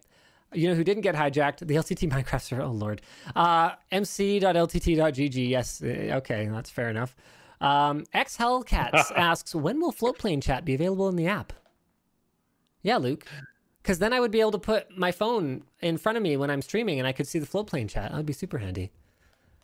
[0.53, 1.59] You know who didn't get hijacked?
[1.59, 2.61] The LTT Minecraft server.
[2.63, 3.01] Oh lord.
[3.35, 5.49] Uh, MC.ltt.gg.
[5.49, 5.81] Yes.
[5.83, 7.15] uh, Okay, that's fair enough.
[7.61, 11.53] Um, X Hellcats asks, when will Floatplane chat be available in the app?
[12.81, 13.25] Yeah, Luke.
[13.81, 16.49] Because then I would be able to put my phone in front of me when
[16.49, 18.11] I'm streaming, and I could see the Floatplane chat.
[18.11, 18.91] That would be super handy.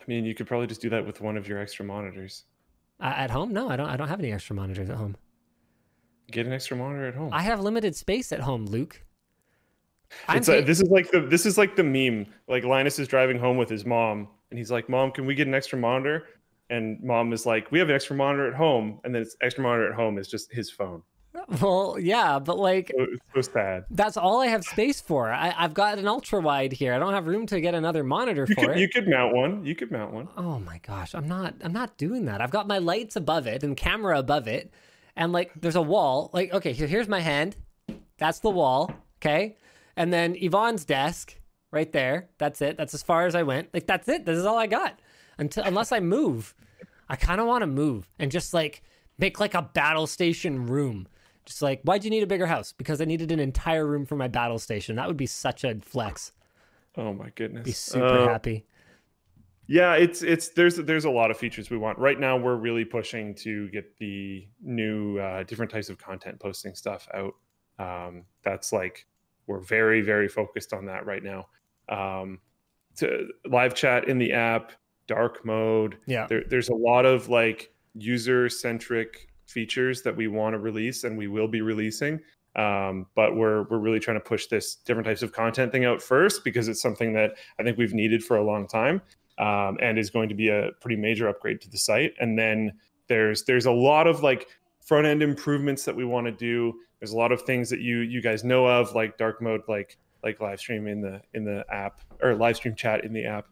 [0.06, 2.44] I mean, you could probably just do that with one of your extra monitors.
[2.99, 3.52] Uh, at home?
[3.52, 3.90] No, I don't.
[3.90, 5.15] I don't have any extra monitors at home.
[6.32, 7.32] Get an extra monitor at home.
[7.34, 9.03] I have limited space at home, Luke.
[10.27, 12.27] I'm it's a, this is like the this is like the meme.
[12.48, 15.48] Like Linus is driving home with his mom, and he's like, "Mom, can we get
[15.48, 16.27] an extra monitor?"
[16.69, 19.64] And mom is like, "We have an extra monitor at home," and then it's extra
[19.64, 21.02] monitor at home is just his phone.
[21.62, 23.06] well, yeah, but like So
[23.36, 23.86] so sad.
[23.91, 25.32] that's all I have space for.
[25.32, 26.94] I, I've got an ultra wide here.
[26.94, 28.80] I don't have room to get another monitor You for could it.
[28.80, 29.66] you could mount one.
[29.66, 30.28] You could mount one.
[30.38, 32.41] Oh my gosh, I'm not I'm not doing that.
[32.41, 34.72] I've got my lights above it and camera above it.
[35.16, 36.30] And like there's a wall.
[36.34, 37.56] Like okay, so here's my hand.
[38.18, 38.91] That's the wall,
[39.22, 39.57] okay?
[39.98, 41.38] And then Yvonne's desk
[41.72, 42.30] right there.
[42.38, 42.78] That's it.
[42.78, 43.74] That's as far as I went.
[43.74, 44.26] Like that's it.
[44.26, 44.99] This is all I got.
[45.38, 46.56] Until unless I move.
[47.10, 48.82] I kind of want to move and just like
[49.20, 51.07] make like a battle station room.
[51.45, 52.72] Just like why'd you need a bigger house?
[52.72, 54.95] Because I needed an entire room for my battle station.
[54.95, 56.31] That would be such a flex.
[56.97, 57.63] Oh my goodness.
[57.63, 58.65] Be super Uh, happy.
[59.67, 61.97] Yeah, it's it's there's there's a lot of features we want.
[61.97, 66.76] Right now, we're really pushing to get the new uh, different types of content posting
[66.76, 67.34] stuff out.
[67.80, 69.07] Um, that's like
[69.47, 71.47] we're very very focused on that right now.
[71.89, 72.39] Um,
[72.97, 74.72] to live chat in the app,
[75.07, 75.97] dark mode.
[76.05, 76.27] Yeah.
[76.27, 81.17] There, there's a lot of like user centric features that we want to release and
[81.17, 82.19] we will be releasing.
[82.55, 86.01] Um, but we're we're really trying to push this different types of content thing out
[86.01, 89.01] first because it's something that I think we've needed for a long time
[89.38, 92.13] um, and is going to be a pretty major upgrade to the site.
[92.19, 92.73] And then
[93.07, 94.47] there's there's a lot of like
[94.85, 96.73] front end improvements that we want to do.
[96.99, 99.97] There's a lot of things that you you guys know of like dark mode, like
[100.23, 103.47] like live stream in the in the app or live stream chat in the app,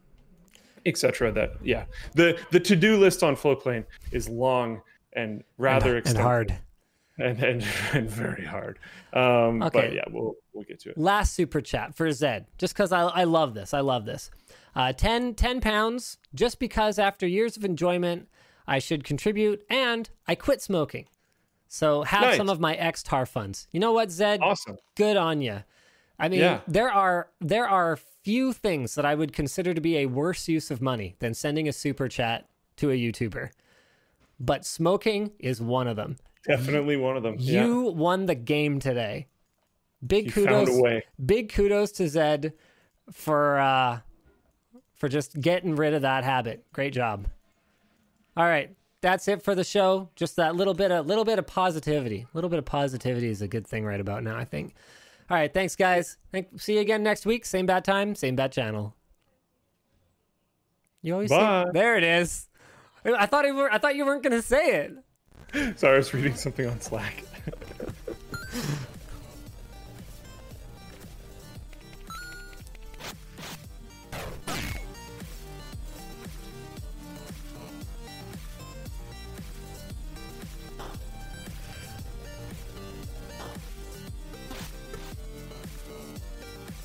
[0.86, 1.30] etc.
[1.30, 1.84] That yeah,
[2.14, 4.80] the the to do list on Floatplane is long
[5.14, 6.54] and rather and, and hard.
[7.18, 8.78] and, and and very hard.
[9.12, 9.94] Um, But Okay.
[9.96, 10.98] yeah, we'll we'll get to it.
[10.98, 13.72] last super chat for Zed, just because I, I love this.
[13.74, 14.30] I love this.
[14.76, 18.28] Uh, 10, 10 pounds, just because after years of enjoyment,
[18.66, 21.06] I should contribute and I quit smoking.
[21.68, 22.36] So have Nice.
[22.36, 23.68] some of my ex tar funds.
[23.72, 24.40] You know what, Zed?
[24.42, 24.76] Awesome.
[24.96, 25.62] Good on you.
[26.18, 26.60] I mean, Yeah.
[26.68, 30.70] there are there are few things that I would consider to be a worse use
[30.70, 33.50] of money than sending a super chat to a YouTuber.
[34.40, 36.16] But smoking is one of them.
[36.46, 37.36] Definitely one of them.
[37.38, 37.64] yeah.
[37.64, 39.28] You won the game today.
[40.06, 40.68] Big You kudos.
[40.68, 41.04] found a way.
[41.24, 42.52] Big kudos to Zed
[43.12, 44.00] for uh
[44.94, 46.64] for just getting rid of that habit.
[46.72, 47.26] Great job.
[48.36, 48.74] All right.
[49.00, 50.08] That's it for the show.
[50.16, 52.22] Just that little bit of little bit of positivity.
[52.22, 54.74] A little bit of positivity is a good thing right about now, I think.
[55.30, 56.18] All right, thanks guys.
[56.32, 57.46] Thank, see you again next week.
[57.46, 58.94] Same bad time, same bad channel.
[61.02, 61.66] You always say, Bye.
[61.72, 62.48] there it is.
[63.04, 64.88] I thought were, I thought you weren't gonna say
[65.52, 65.78] it.
[65.78, 67.22] Sorry, I was reading something on Slack.